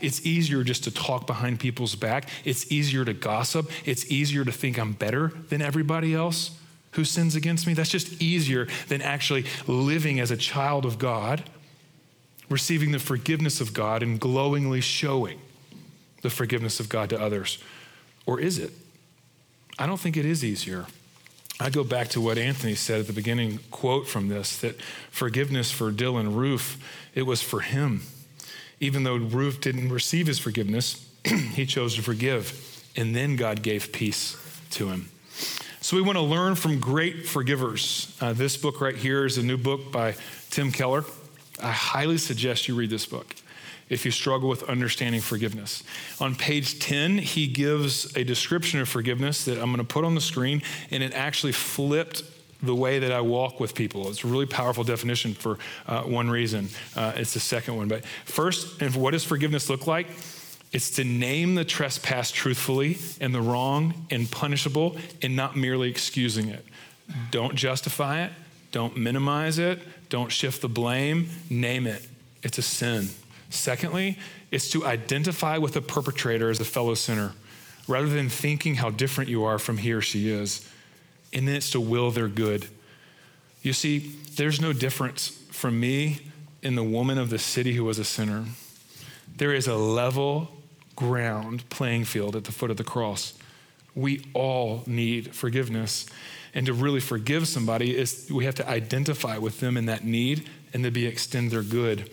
It's 0.00 0.26
easier 0.26 0.64
just 0.64 0.84
to 0.84 0.90
talk 0.90 1.26
behind 1.26 1.60
people's 1.60 1.94
back. 1.94 2.28
It's 2.44 2.70
easier 2.70 3.04
to 3.04 3.14
gossip. 3.14 3.70
It's 3.86 4.10
easier 4.10 4.44
to 4.44 4.52
think 4.52 4.78
I'm 4.78 4.92
better 4.92 5.32
than 5.48 5.62
everybody 5.62 6.14
else 6.14 6.58
who 6.90 7.04
sins 7.04 7.34
against 7.34 7.66
me. 7.66 7.74
That's 7.74 7.90
just 7.90 8.20
easier 8.20 8.68
than 8.88 9.02
actually 9.02 9.46
living 9.66 10.20
as 10.20 10.30
a 10.30 10.36
child 10.36 10.84
of 10.84 10.98
God, 10.98 11.42
receiving 12.48 12.92
the 12.92 12.98
forgiveness 12.98 13.60
of 13.60 13.72
God, 13.72 14.02
and 14.02 14.20
glowingly 14.20 14.80
showing 14.80 15.38
the 16.22 16.30
forgiveness 16.30 16.80
of 16.80 16.88
God 16.88 17.10
to 17.10 17.20
others. 17.20 17.58
Or 18.26 18.40
is 18.40 18.58
it? 18.58 18.72
I 19.78 19.86
don't 19.86 20.00
think 20.00 20.16
it 20.16 20.24
is 20.24 20.44
easier. 20.44 20.86
I 21.60 21.70
go 21.70 21.84
back 21.84 22.08
to 22.08 22.20
what 22.20 22.38
Anthony 22.38 22.74
said 22.74 23.00
at 23.00 23.06
the 23.06 23.12
beginning 23.12 23.60
quote 23.70 24.08
from 24.08 24.28
this 24.28 24.56
that 24.58 24.80
forgiveness 25.10 25.70
for 25.70 25.92
Dylan 25.92 26.34
Roof, 26.34 26.78
it 27.14 27.22
was 27.22 27.42
for 27.42 27.60
him 27.60 28.02
even 28.80 29.04
though 29.04 29.16
Roof 29.16 29.60
didn't 29.60 29.90
receive 29.90 30.26
his 30.26 30.38
forgiveness, 30.38 31.08
he 31.24 31.66
chose 31.66 31.94
to 31.96 32.02
forgive. 32.02 32.60
And 32.96 33.14
then 33.14 33.36
God 33.36 33.62
gave 33.62 33.92
peace 33.92 34.36
to 34.72 34.88
him. 34.88 35.08
So 35.80 35.96
we 35.96 36.02
want 36.02 36.16
to 36.16 36.22
learn 36.22 36.54
from 36.54 36.80
great 36.80 37.26
forgivers. 37.26 38.16
Uh, 38.20 38.32
this 38.32 38.56
book 38.56 38.80
right 38.80 38.96
here 38.96 39.24
is 39.24 39.38
a 39.38 39.42
new 39.42 39.56
book 39.56 39.90
by 39.90 40.16
Tim 40.50 40.70
Keller. 40.70 41.04
I 41.64 41.72
highly 41.72 42.18
suggest 42.18 42.68
you 42.68 42.74
read 42.74 42.90
this 42.90 43.06
book 43.06 43.34
if 43.88 44.04
you 44.04 44.10
struggle 44.10 44.48
with 44.48 44.62
understanding 44.64 45.20
forgiveness. 45.20 45.82
On 46.20 46.34
page 46.34 46.78
10, 46.78 47.18
he 47.18 47.46
gives 47.46 48.14
a 48.16 48.24
description 48.24 48.80
of 48.80 48.88
forgiveness 48.88 49.44
that 49.44 49.58
I'm 49.58 49.66
going 49.66 49.78
to 49.78 49.84
put 49.84 50.04
on 50.04 50.14
the 50.14 50.20
screen, 50.20 50.62
and 50.90 51.02
it 51.02 51.12
actually 51.12 51.52
flipped 51.52 52.22
the 52.62 52.74
way 52.74 52.98
that 52.98 53.12
I 53.12 53.20
walk 53.20 53.60
with 53.60 53.74
people. 53.74 54.08
It's 54.08 54.24
a 54.24 54.26
really 54.26 54.46
powerful 54.46 54.84
definition 54.84 55.34
for 55.34 55.58
uh, 55.86 56.02
one 56.02 56.30
reason. 56.30 56.68
Uh, 56.96 57.12
it's 57.16 57.34
the 57.34 57.40
second 57.40 57.76
one. 57.76 57.88
But 57.88 58.04
first, 58.24 58.80
and 58.80 58.94
what 58.94 59.10
does 59.10 59.24
forgiveness 59.24 59.68
look 59.68 59.86
like? 59.86 60.08
It's 60.72 60.90
to 60.92 61.04
name 61.04 61.54
the 61.54 61.64
trespass 61.64 62.30
truthfully 62.30 62.98
and 63.20 63.34
the 63.34 63.40
wrong 63.40 64.06
and 64.10 64.30
punishable 64.30 64.96
and 65.22 65.36
not 65.36 65.56
merely 65.56 65.88
excusing 65.88 66.48
it. 66.48 66.64
Don't 67.30 67.54
justify 67.54 68.24
it. 68.24 68.32
Don't 68.72 68.96
minimize 68.96 69.58
it. 69.60 69.78
Don't 70.14 70.30
shift 70.30 70.62
the 70.62 70.68
blame. 70.68 71.28
Name 71.50 71.88
it. 71.88 72.06
It's 72.44 72.56
a 72.56 72.62
sin. 72.62 73.08
Secondly, 73.50 74.16
it's 74.52 74.70
to 74.70 74.86
identify 74.86 75.58
with 75.58 75.72
the 75.72 75.82
perpetrator 75.82 76.50
as 76.50 76.60
a 76.60 76.64
fellow 76.64 76.94
sinner 76.94 77.32
rather 77.88 78.06
than 78.06 78.28
thinking 78.28 78.76
how 78.76 78.90
different 78.90 79.28
you 79.28 79.42
are 79.42 79.58
from 79.58 79.78
he 79.78 79.92
or 79.92 80.00
she 80.00 80.30
is 80.30 80.70
and 81.32 81.48
then 81.48 81.56
it's 81.56 81.72
to 81.72 81.80
will 81.80 82.12
their 82.12 82.28
good. 82.28 82.68
You 83.60 83.72
see, 83.72 84.14
there's 84.36 84.60
no 84.60 84.72
difference 84.72 85.30
from 85.50 85.80
me 85.80 86.20
in 86.62 86.76
the 86.76 86.84
woman 86.84 87.18
of 87.18 87.28
the 87.28 87.38
city 87.40 87.72
who 87.72 87.82
was 87.82 87.98
a 87.98 88.04
sinner. 88.04 88.44
There 89.36 89.52
is 89.52 89.66
a 89.66 89.74
level 89.74 90.48
ground 90.94 91.68
playing 91.70 92.04
field 92.04 92.36
at 92.36 92.44
the 92.44 92.52
foot 92.52 92.70
of 92.70 92.76
the 92.76 92.84
cross. 92.84 93.34
We 93.96 94.24
all 94.32 94.84
need 94.86 95.34
forgiveness. 95.34 96.06
And 96.54 96.66
to 96.66 96.72
really 96.72 97.00
forgive 97.00 97.48
somebody 97.48 97.96
is 97.96 98.28
we 98.30 98.44
have 98.44 98.54
to 98.56 98.68
identify 98.68 99.38
with 99.38 99.60
them 99.60 99.76
in 99.76 99.86
that 99.86 100.04
need 100.04 100.48
and 100.72 100.84
to 100.84 100.90
be 100.90 101.06
extend 101.06 101.50
their 101.50 101.62
good. 101.62 102.10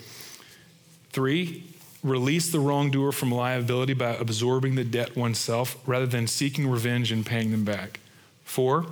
Three, 1.11 1.63
release 2.03 2.51
the 2.51 2.59
wrongdoer 2.59 3.11
from 3.11 3.31
liability 3.31 3.93
by 3.93 4.15
absorbing 4.15 4.75
the 4.75 4.83
debt 4.83 5.15
oneself 5.15 5.77
rather 5.85 6.07
than 6.07 6.25
seeking 6.25 6.67
revenge 6.67 7.11
and 7.11 7.25
paying 7.25 7.51
them 7.51 7.63
back. 7.63 7.99
Four, 8.43 8.85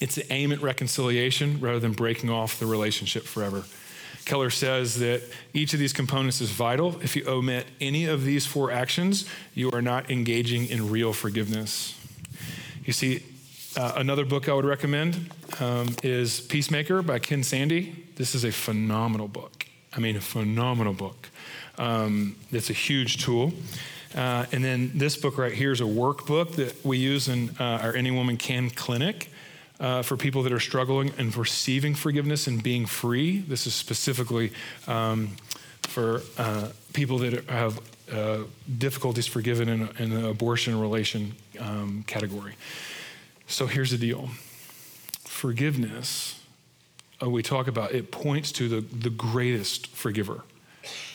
it's 0.00 0.14
to 0.14 0.32
aim 0.32 0.52
at 0.52 0.62
reconciliation 0.62 1.58
rather 1.60 1.80
than 1.80 1.92
breaking 1.92 2.30
off 2.30 2.60
the 2.60 2.66
relationship 2.66 3.24
forever. 3.24 3.64
Keller 4.24 4.50
says 4.50 4.98
that 4.98 5.22
each 5.54 5.72
of 5.72 5.80
these 5.80 5.92
components 5.92 6.40
is 6.40 6.50
vital. 6.50 7.00
If 7.02 7.16
you 7.16 7.26
omit 7.26 7.66
any 7.80 8.04
of 8.04 8.24
these 8.24 8.46
four 8.46 8.70
actions, 8.70 9.24
you 9.54 9.70
are 9.72 9.82
not 9.82 10.10
engaging 10.10 10.66
in 10.66 10.90
real 10.90 11.12
forgiveness. 11.12 11.98
You 12.84 12.92
see, 12.92 13.22
uh, 13.78 13.92
another 13.94 14.24
book 14.24 14.48
I 14.48 14.54
would 14.54 14.64
recommend 14.64 15.30
um, 15.60 15.94
is 16.02 16.40
Peacemaker 16.40 17.00
by 17.00 17.20
Ken 17.20 17.44
Sande. 17.44 18.08
This 18.16 18.34
is 18.34 18.42
a 18.44 18.50
phenomenal 18.50 19.28
book. 19.28 19.66
I 19.96 20.00
mean, 20.00 20.16
a 20.16 20.20
phenomenal 20.20 20.94
book. 20.94 21.28
Um, 21.78 22.34
it's 22.50 22.70
a 22.70 22.72
huge 22.72 23.24
tool. 23.24 23.52
Uh, 24.16 24.46
and 24.50 24.64
then 24.64 24.90
this 24.94 25.16
book 25.16 25.38
right 25.38 25.52
here 25.52 25.70
is 25.70 25.80
a 25.80 25.84
workbook 25.84 26.56
that 26.56 26.84
we 26.84 26.98
use 26.98 27.28
in 27.28 27.50
uh, 27.60 27.78
our 27.82 27.94
Any 27.94 28.10
Woman 28.10 28.36
Can 28.36 28.68
clinic. 28.70 29.30
Uh, 29.78 30.02
for 30.02 30.16
people 30.16 30.42
that 30.42 30.52
are 30.52 30.58
struggling 30.58 31.12
and 31.18 31.36
receiving 31.36 31.94
forgiveness 31.94 32.48
and 32.48 32.64
being 32.64 32.84
free. 32.84 33.38
This 33.38 33.64
is 33.64 33.74
specifically 33.74 34.50
um, 34.88 35.36
for 35.82 36.22
uh, 36.36 36.70
people 36.94 37.18
that 37.18 37.48
have 37.48 37.80
difficulties 38.76 39.28
forgiven 39.28 39.68
in, 39.68 39.88
in, 40.00 40.10
the 40.10 40.30
abortion 40.30 40.80
relation 40.80 41.36
um, 41.60 42.02
category. 42.08 42.56
So 43.48 43.66
here's 43.66 43.90
the 43.90 43.98
deal 43.98 44.28
forgiveness, 45.24 46.40
uh, 47.22 47.30
we 47.30 47.42
talk 47.42 47.66
about, 47.66 47.92
it 47.92 48.10
points 48.10 48.52
to 48.52 48.68
the, 48.68 48.80
the 48.80 49.10
greatest 49.10 49.88
forgiver. 49.88 50.42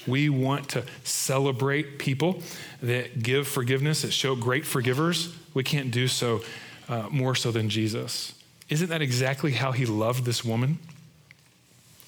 We 0.07 0.29
want 0.29 0.69
to 0.69 0.83
celebrate 1.03 1.99
people 1.99 2.41
that 2.81 3.23
give 3.23 3.47
forgiveness, 3.47 4.01
that 4.01 4.11
show 4.11 4.35
great 4.35 4.65
forgivers. 4.65 5.33
We 5.53 5.63
can't 5.63 5.91
do 5.91 6.07
so 6.07 6.41
uh, 6.89 7.07
more 7.09 7.35
so 7.35 7.51
than 7.51 7.69
Jesus. 7.69 8.33
Isn't 8.69 8.89
that 8.89 9.01
exactly 9.01 9.53
how 9.53 9.71
he 9.71 9.85
loved 9.85 10.25
this 10.25 10.43
woman? 10.43 10.79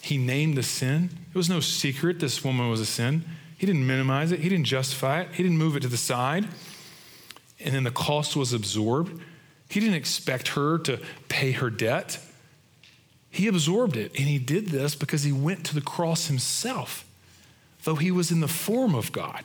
He 0.02 0.18
named 0.18 0.58
the 0.58 0.64
sin. 0.64 1.10
It 1.34 1.38
was 1.38 1.50
no 1.50 1.60
secret 1.60 2.20
this 2.20 2.44
woman 2.44 2.70
was 2.70 2.80
a 2.80 2.86
sin. 2.86 3.24
He 3.58 3.66
didn't 3.66 3.88
minimize 3.88 4.32
it, 4.32 4.40
he 4.42 4.50
didn't 4.50 4.66
justify 4.66 5.22
it, 5.22 5.30
he 5.34 5.44
didn't 5.44 5.58
move 5.58 5.76
it 5.78 5.82
to 5.82 5.88
the 5.88 5.98
side. 5.98 6.48
And 7.60 7.74
then 7.74 7.84
the 7.84 7.92
cost 7.92 8.36
was 8.36 8.52
absorbed. 8.52 9.22
He 9.70 9.80
didn't 9.80 9.96
expect 9.96 10.50
her 10.50 10.78
to 10.80 11.00
pay 11.28 11.52
her 11.52 11.70
debt. 11.70 12.20
He 13.30 13.48
absorbed 13.48 13.98
it, 13.98 14.12
and 14.18 14.28
he 14.28 14.38
did 14.38 14.68
this 14.68 14.96
because 14.96 15.24
he 15.24 15.32
went 15.32 15.66
to 15.66 15.76
the 15.76 15.82
cross 15.82 16.28
himself, 16.28 17.06
though 17.84 17.96
he 17.96 18.12
was 18.12 18.32
in 18.32 18.40
the 18.40 18.48
form 18.48 18.96
of 18.96 19.12
God. 19.12 19.44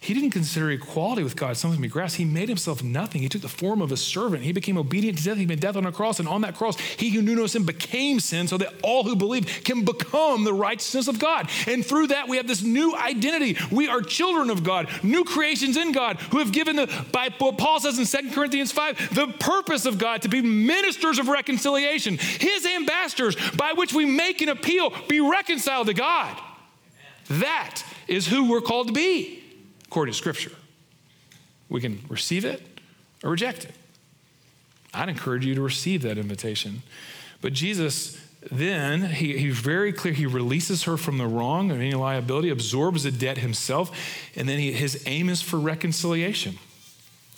He 0.00 0.14
didn't 0.14 0.30
consider 0.30 0.70
equality 0.70 1.24
with 1.24 1.34
God 1.34 1.56
something 1.56 1.78
to 1.78 1.82
be 1.82 1.88
grasped. 1.88 2.18
He 2.18 2.24
made 2.24 2.48
himself 2.48 2.84
nothing. 2.84 3.20
He 3.20 3.28
took 3.28 3.42
the 3.42 3.48
form 3.48 3.82
of 3.82 3.90
a 3.90 3.96
servant. 3.96 4.44
He 4.44 4.52
became 4.52 4.78
obedient 4.78 5.18
to 5.18 5.24
death. 5.24 5.36
He 5.36 5.44
made 5.44 5.58
death 5.58 5.74
on 5.74 5.86
a 5.86 5.92
cross. 5.92 6.20
And 6.20 6.28
on 6.28 6.42
that 6.42 6.54
cross, 6.54 6.78
he 6.78 7.10
who 7.10 7.20
knew 7.20 7.34
no 7.34 7.48
sin 7.48 7.64
became 7.64 8.20
sin 8.20 8.46
so 8.46 8.56
that 8.58 8.72
all 8.84 9.02
who 9.02 9.16
believe 9.16 9.62
can 9.64 9.84
become 9.84 10.44
the 10.44 10.54
righteousness 10.54 11.08
of 11.08 11.18
God. 11.18 11.50
And 11.66 11.84
through 11.84 12.08
that, 12.08 12.28
we 12.28 12.36
have 12.36 12.46
this 12.46 12.62
new 12.62 12.94
identity. 12.94 13.56
We 13.72 13.88
are 13.88 14.00
children 14.00 14.50
of 14.50 14.62
God, 14.62 14.88
new 15.02 15.24
creations 15.24 15.76
in 15.76 15.90
God, 15.90 16.18
who 16.30 16.38
have 16.38 16.52
given 16.52 16.76
the, 16.76 16.86
by 17.10 17.30
what 17.38 17.58
Paul 17.58 17.80
says 17.80 17.98
in 17.98 18.06
2 18.06 18.30
Corinthians 18.30 18.70
5, 18.70 19.14
the 19.16 19.34
purpose 19.40 19.84
of 19.84 19.98
God 19.98 20.22
to 20.22 20.28
be 20.28 20.40
ministers 20.40 21.18
of 21.18 21.26
reconciliation, 21.26 22.18
his 22.18 22.64
ambassadors 22.64 23.36
by 23.56 23.72
which 23.72 23.92
we 23.92 24.06
make 24.06 24.42
an 24.42 24.48
appeal, 24.48 24.92
be 25.08 25.20
reconciled 25.20 25.88
to 25.88 25.94
God. 25.94 26.40
That 27.30 27.82
is 28.06 28.28
who 28.28 28.48
we're 28.48 28.60
called 28.60 28.86
to 28.86 28.92
be 28.94 29.42
according 29.88 30.12
to 30.12 30.18
Scripture. 30.18 30.52
We 31.68 31.80
can 31.80 32.00
receive 32.08 32.44
it 32.44 32.62
or 33.22 33.30
reject 33.30 33.64
it. 33.64 33.74
I'd 34.94 35.08
encourage 35.08 35.44
you 35.44 35.54
to 35.54 35.62
receive 35.62 36.02
that 36.02 36.18
invitation. 36.18 36.82
But 37.40 37.52
Jesus 37.52 38.18
then, 38.50 39.02
he, 39.02 39.36
he's 39.36 39.58
very 39.58 39.92
clear. 39.92 40.14
He 40.14 40.26
releases 40.26 40.84
her 40.84 40.96
from 40.96 41.18
the 41.18 41.26
wrong 41.26 41.70
and 41.70 41.80
any 41.80 41.94
liability, 41.94 42.50
absorbs 42.50 43.02
the 43.02 43.10
debt 43.10 43.38
himself, 43.38 43.90
and 44.36 44.48
then 44.48 44.58
he, 44.58 44.72
his 44.72 45.02
aim 45.06 45.28
is 45.28 45.42
for 45.42 45.58
reconciliation. 45.58 46.58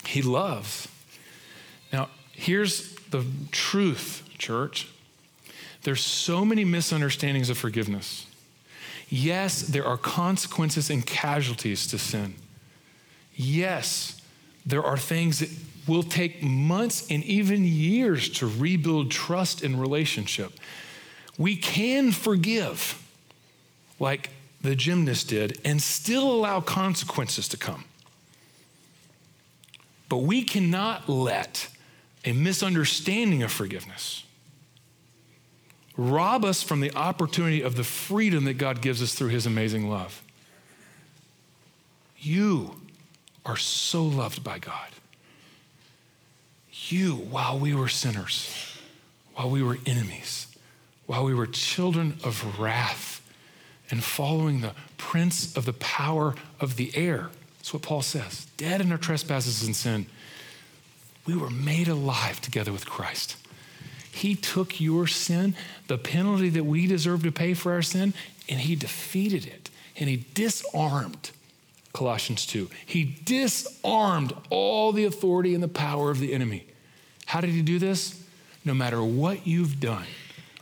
He 0.05 0.21
loves. 0.21 0.87
Now, 1.91 2.09
here's 2.31 2.93
the 3.09 3.25
truth, 3.51 4.29
church. 4.37 4.87
There's 5.83 6.01
so 6.01 6.45
many 6.45 6.63
misunderstandings 6.63 7.49
of 7.49 7.57
forgiveness. 7.57 8.27
Yes, 9.13 9.63
there 9.63 9.85
are 9.85 9.97
consequences 9.97 10.89
and 10.89 11.05
casualties 11.05 11.85
to 11.87 11.99
sin. 11.99 12.33
Yes, 13.35 14.21
there 14.65 14.81
are 14.81 14.97
things 14.97 15.39
that 15.39 15.49
will 15.85 16.03
take 16.03 16.41
months 16.41 17.05
and 17.11 17.21
even 17.25 17.65
years 17.65 18.29
to 18.29 18.47
rebuild 18.47 19.11
trust 19.11 19.63
and 19.63 19.81
relationship. 19.81 20.53
We 21.37 21.57
can 21.57 22.13
forgive, 22.13 23.05
like 23.99 24.29
the 24.61 24.77
gymnast 24.77 25.27
did, 25.27 25.59
and 25.65 25.81
still 25.81 26.31
allow 26.31 26.61
consequences 26.61 27.49
to 27.49 27.57
come. 27.57 27.83
But 30.07 30.19
we 30.19 30.41
cannot 30.43 31.09
let 31.09 31.67
a 32.23 32.31
misunderstanding 32.31 33.43
of 33.43 33.51
forgiveness 33.51 34.23
rob 36.09 36.43
us 36.43 36.63
from 36.63 36.79
the 36.79 36.93
opportunity 36.95 37.61
of 37.61 37.75
the 37.75 37.83
freedom 37.83 38.45
that 38.45 38.57
God 38.57 38.81
gives 38.81 39.01
us 39.01 39.13
through 39.13 39.29
His 39.29 39.45
amazing 39.45 39.89
love. 39.89 40.23
You 42.19 42.75
are 43.45 43.57
so 43.57 44.03
loved 44.03 44.43
by 44.43 44.59
God. 44.59 44.89
You, 46.71 47.15
while 47.15 47.57
we 47.57 47.73
were 47.73 47.87
sinners, 47.87 48.77
while 49.35 49.49
we 49.49 49.63
were 49.63 49.77
enemies, 49.85 50.47
while 51.05 51.23
we 51.23 51.33
were 51.33 51.47
children 51.47 52.17
of 52.23 52.59
wrath, 52.59 53.21
and 53.89 54.03
following 54.03 54.61
the 54.61 54.73
prince 54.97 55.55
of 55.55 55.65
the 55.65 55.73
power 55.73 56.33
of 56.59 56.77
the 56.77 56.95
air. 56.95 57.29
That's 57.57 57.73
what 57.73 57.83
Paul 57.83 58.01
says. 58.01 58.47
Dead 58.57 58.81
in 58.81 58.91
our 58.91 58.97
trespasses 58.97 59.63
and 59.63 59.75
sin, 59.75 60.05
we 61.25 61.35
were 61.35 61.49
made 61.49 61.87
alive 61.87 62.39
together 62.41 62.71
with 62.71 62.85
Christ. 62.85 63.35
He 64.11 64.35
took 64.35 64.79
your 64.81 65.07
sin, 65.07 65.55
the 65.87 65.97
penalty 65.97 66.49
that 66.49 66.65
we 66.65 66.87
deserve 66.87 67.23
to 67.23 67.31
pay 67.31 67.53
for 67.53 67.71
our 67.71 67.81
sin, 67.81 68.13
and 68.49 68.59
he 68.59 68.75
defeated 68.75 69.45
it. 69.45 69.69
And 69.95 70.09
he 70.09 70.25
disarmed 70.33 71.31
Colossians 71.93 72.45
2. 72.45 72.69
He 72.85 73.03
disarmed 73.25 74.33
all 74.49 74.91
the 74.91 75.05
authority 75.05 75.53
and 75.53 75.63
the 75.63 75.67
power 75.67 76.11
of 76.11 76.19
the 76.19 76.33
enemy. 76.33 76.65
How 77.25 77.41
did 77.41 77.51
he 77.51 77.61
do 77.61 77.79
this? 77.79 78.21
No 78.63 78.73
matter 78.73 79.01
what 79.03 79.47
you've 79.47 79.79
done 79.79 80.05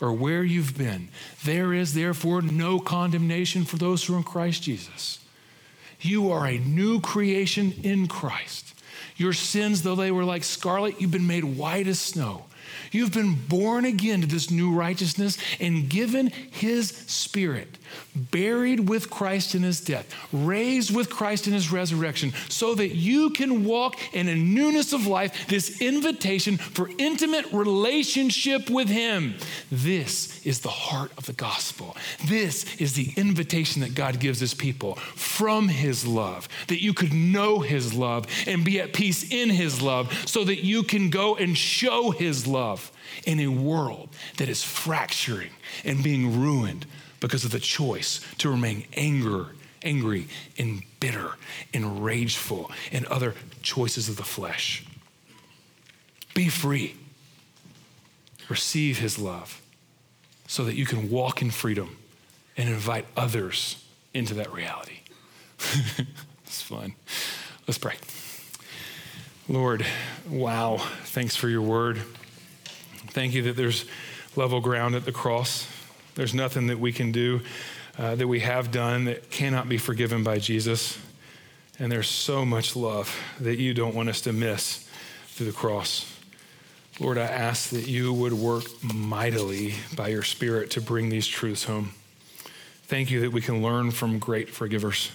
or 0.02 0.14
where 0.14 0.44
you've 0.44 0.78
been, 0.78 1.10
there 1.44 1.74
is 1.74 1.94
therefore 1.94 2.42
no 2.42 2.80
condemnation 2.80 3.66
for 3.66 3.78
those 3.78 4.04
who 4.04 4.14
are 4.16 4.18
in 4.18 4.24
Christ 4.24 4.64
Jesus. 4.64 5.20
You 6.00 6.32
are 6.32 6.46
a 6.48 6.58
new 6.58 7.02
creation 7.02 7.74
in 7.84 8.08
Christ. 8.08 8.74
Your 9.18 9.34
sins, 9.34 9.84
though 9.84 9.96
they 9.96 10.12
were 10.12 10.24
like 10.24 10.44
scarlet, 10.46 11.02
you've 11.02 11.12
been 11.12 11.28
made 11.28 11.44
white 11.44 11.88
as 11.88 12.00
snow. 12.00 12.46
You've 12.92 13.14
been 13.14 13.36
born 13.36 13.86
again 13.86 14.22
to 14.22 14.28
this 14.28 14.52
new 14.52 14.72
righteousness 14.72 15.38
and 15.60 15.90
given 15.90 16.28
his 16.28 16.90
spirit, 16.90 17.79
buried 18.16 18.90
with 18.90 19.10
Christ 19.10 19.56
in 19.56 19.64
his 19.64 19.82
death, 19.82 20.14
raised 20.32 20.96
with 20.96 21.10
Christ 21.10 21.48
in 21.48 21.54
his 21.54 21.72
resurrection, 21.72 22.34
so 22.50 22.76
that 22.76 22.96
you 22.96 23.30
can 23.32 23.66
walk 23.66 23.96
in 24.14 24.28
a 24.28 24.36
newness 24.36 24.94
of 24.94 25.08
life, 25.08 25.48
this 25.48 25.82
invitation 25.82 26.58
for 26.58 26.90
intimate 26.98 27.46
relationship 27.52 28.70
with 28.70 28.90
him. 28.90 29.36
This 29.72 30.46
is 30.46 30.60
the 30.60 30.70
heart 30.70 31.12
of 31.18 31.26
the 31.26 31.34
gospel. 31.34 31.96
This 32.26 32.76
is 32.78 32.94
the 32.94 33.14
invitation 33.16 33.82
that 33.82 33.96
God 33.96 34.20
gives 34.20 34.40
his 34.40 34.54
people 34.54 34.96
from 34.96 35.68
his 35.68 36.06
love, 36.06 36.48
that 36.68 36.82
you 36.82 36.94
could 36.94 37.14
know 37.14 37.60
his 37.60 37.94
love 37.94 38.26
and 38.48 38.66
be 38.66 38.80
at 38.80 38.94
peace 38.94 39.32
in 39.32 39.50
his 39.50 39.82
love, 39.82 40.12
so 40.26 40.44
that 40.44 40.64
you 40.64 40.84
can 40.84 41.10
go 41.10 41.36
and 41.36 41.58
show 41.58 42.12
his 42.12 42.48
love 42.48 42.92
in 43.26 43.40
a 43.40 43.48
world 43.48 44.10
that 44.38 44.50
is 44.50 44.64
fracturing 44.64 45.52
and 45.84 46.04
being 46.04 46.40
ruined 46.40 46.86
because 47.20 47.46
of 47.46 47.52
the 47.52 47.60
choice 47.60 48.22
to 48.38 48.50
remain 48.50 48.86
anger, 48.94 49.48
angry 49.84 50.28
and 50.58 50.84
bitter 51.00 51.32
and 51.74 52.04
rageful 52.04 52.72
and 52.92 53.06
other 53.06 53.36
choices 53.62 54.10
of 54.10 54.18
the 54.18 54.24
flesh. 54.24 54.86
Be 56.34 56.50
free. 56.50 56.96
Receive 58.48 59.00
his 59.00 59.20
love 59.20 59.62
so 60.48 60.64
that 60.64 60.76
you 60.76 60.86
can 60.86 61.10
walk 61.10 61.42
in 61.42 61.52
freedom 61.52 61.98
and 62.58 62.70
invite 62.70 63.06
others 63.16 63.84
into 64.14 64.34
that 64.34 64.52
reality. 64.52 65.00
it's 66.46 66.62
fun. 66.62 66.96
Let's 67.68 67.78
pray. 67.78 67.96
Lord, 69.48 69.86
wow, 70.28 70.78
thanks 71.06 71.36
for 71.36 71.50
your 71.50 71.62
word. 71.62 72.02
Thank 73.10 73.34
you 73.34 73.44
that 73.44 73.56
there's 73.56 73.86
level 74.36 74.62
ground 74.62 74.96
at 74.96 75.06
the 75.06 75.12
cross. 75.12 75.68
There's 76.16 76.34
nothing 76.34 76.68
that 76.68 76.80
we 76.80 76.92
can 76.92 77.12
do, 77.12 77.42
uh, 77.98 78.16
that 78.16 78.28
we 78.28 78.42
have 78.42 78.72
done, 78.72 79.06
that 79.06 79.30
cannot 79.30 79.70
be 79.70 79.78
forgiven 79.78 80.24
by 80.24 80.40
Jesus. 80.40 80.98
And 81.78 81.92
there's 81.92 82.10
so 82.10 82.46
much 82.46 82.76
love 82.76 83.16
that 83.40 83.58
you 83.58 83.74
don't 83.74 83.96
want 83.96 84.10
us 84.10 84.22
to 84.22 84.34
miss 84.34 84.90
through 85.28 85.48
the 85.48 85.54
cross. 85.54 86.06
Lord, 87.00 87.18
I 87.18 87.24
ask 87.24 87.70
that 87.70 87.88
you 87.88 88.12
would 88.12 88.34
work 88.34 88.66
mightily 88.84 89.76
by 89.96 90.10
your 90.10 90.24
Spirit 90.24 90.72
to 90.72 90.82
bring 90.82 91.08
these 91.08 91.26
truths 91.26 91.64
home. 91.64 91.94
Thank 92.84 93.10
you 93.10 93.22
that 93.22 93.32
we 93.32 93.40
can 93.40 93.62
learn 93.62 93.92
from 93.92 94.20
great 94.20 94.50
forgivers. 94.50 95.12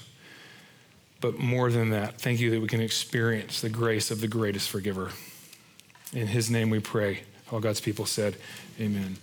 But 1.20 1.38
more 1.38 1.70
than 1.70 1.90
that, 1.90 2.20
thank 2.20 2.40
you 2.40 2.50
that 2.52 2.60
we 2.60 2.68
can 2.68 2.80
experience 2.80 3.60
the 3.60 3.68
grace 3.68 4.10
of 4.10 4.20
the 4.20 4.28
greatest 4.28 4.70
forgiver. 4.70 5.10
In 6.12 6.28
his 6.28 6.50
name 6.50 6.70
we 6.70 6.80
pray. 6.80 7.24
All 7.50 7.60
God's 7.60 7.80
people 7.80 8.06
said, 8.06 8.36
Amen. 8.80 9.16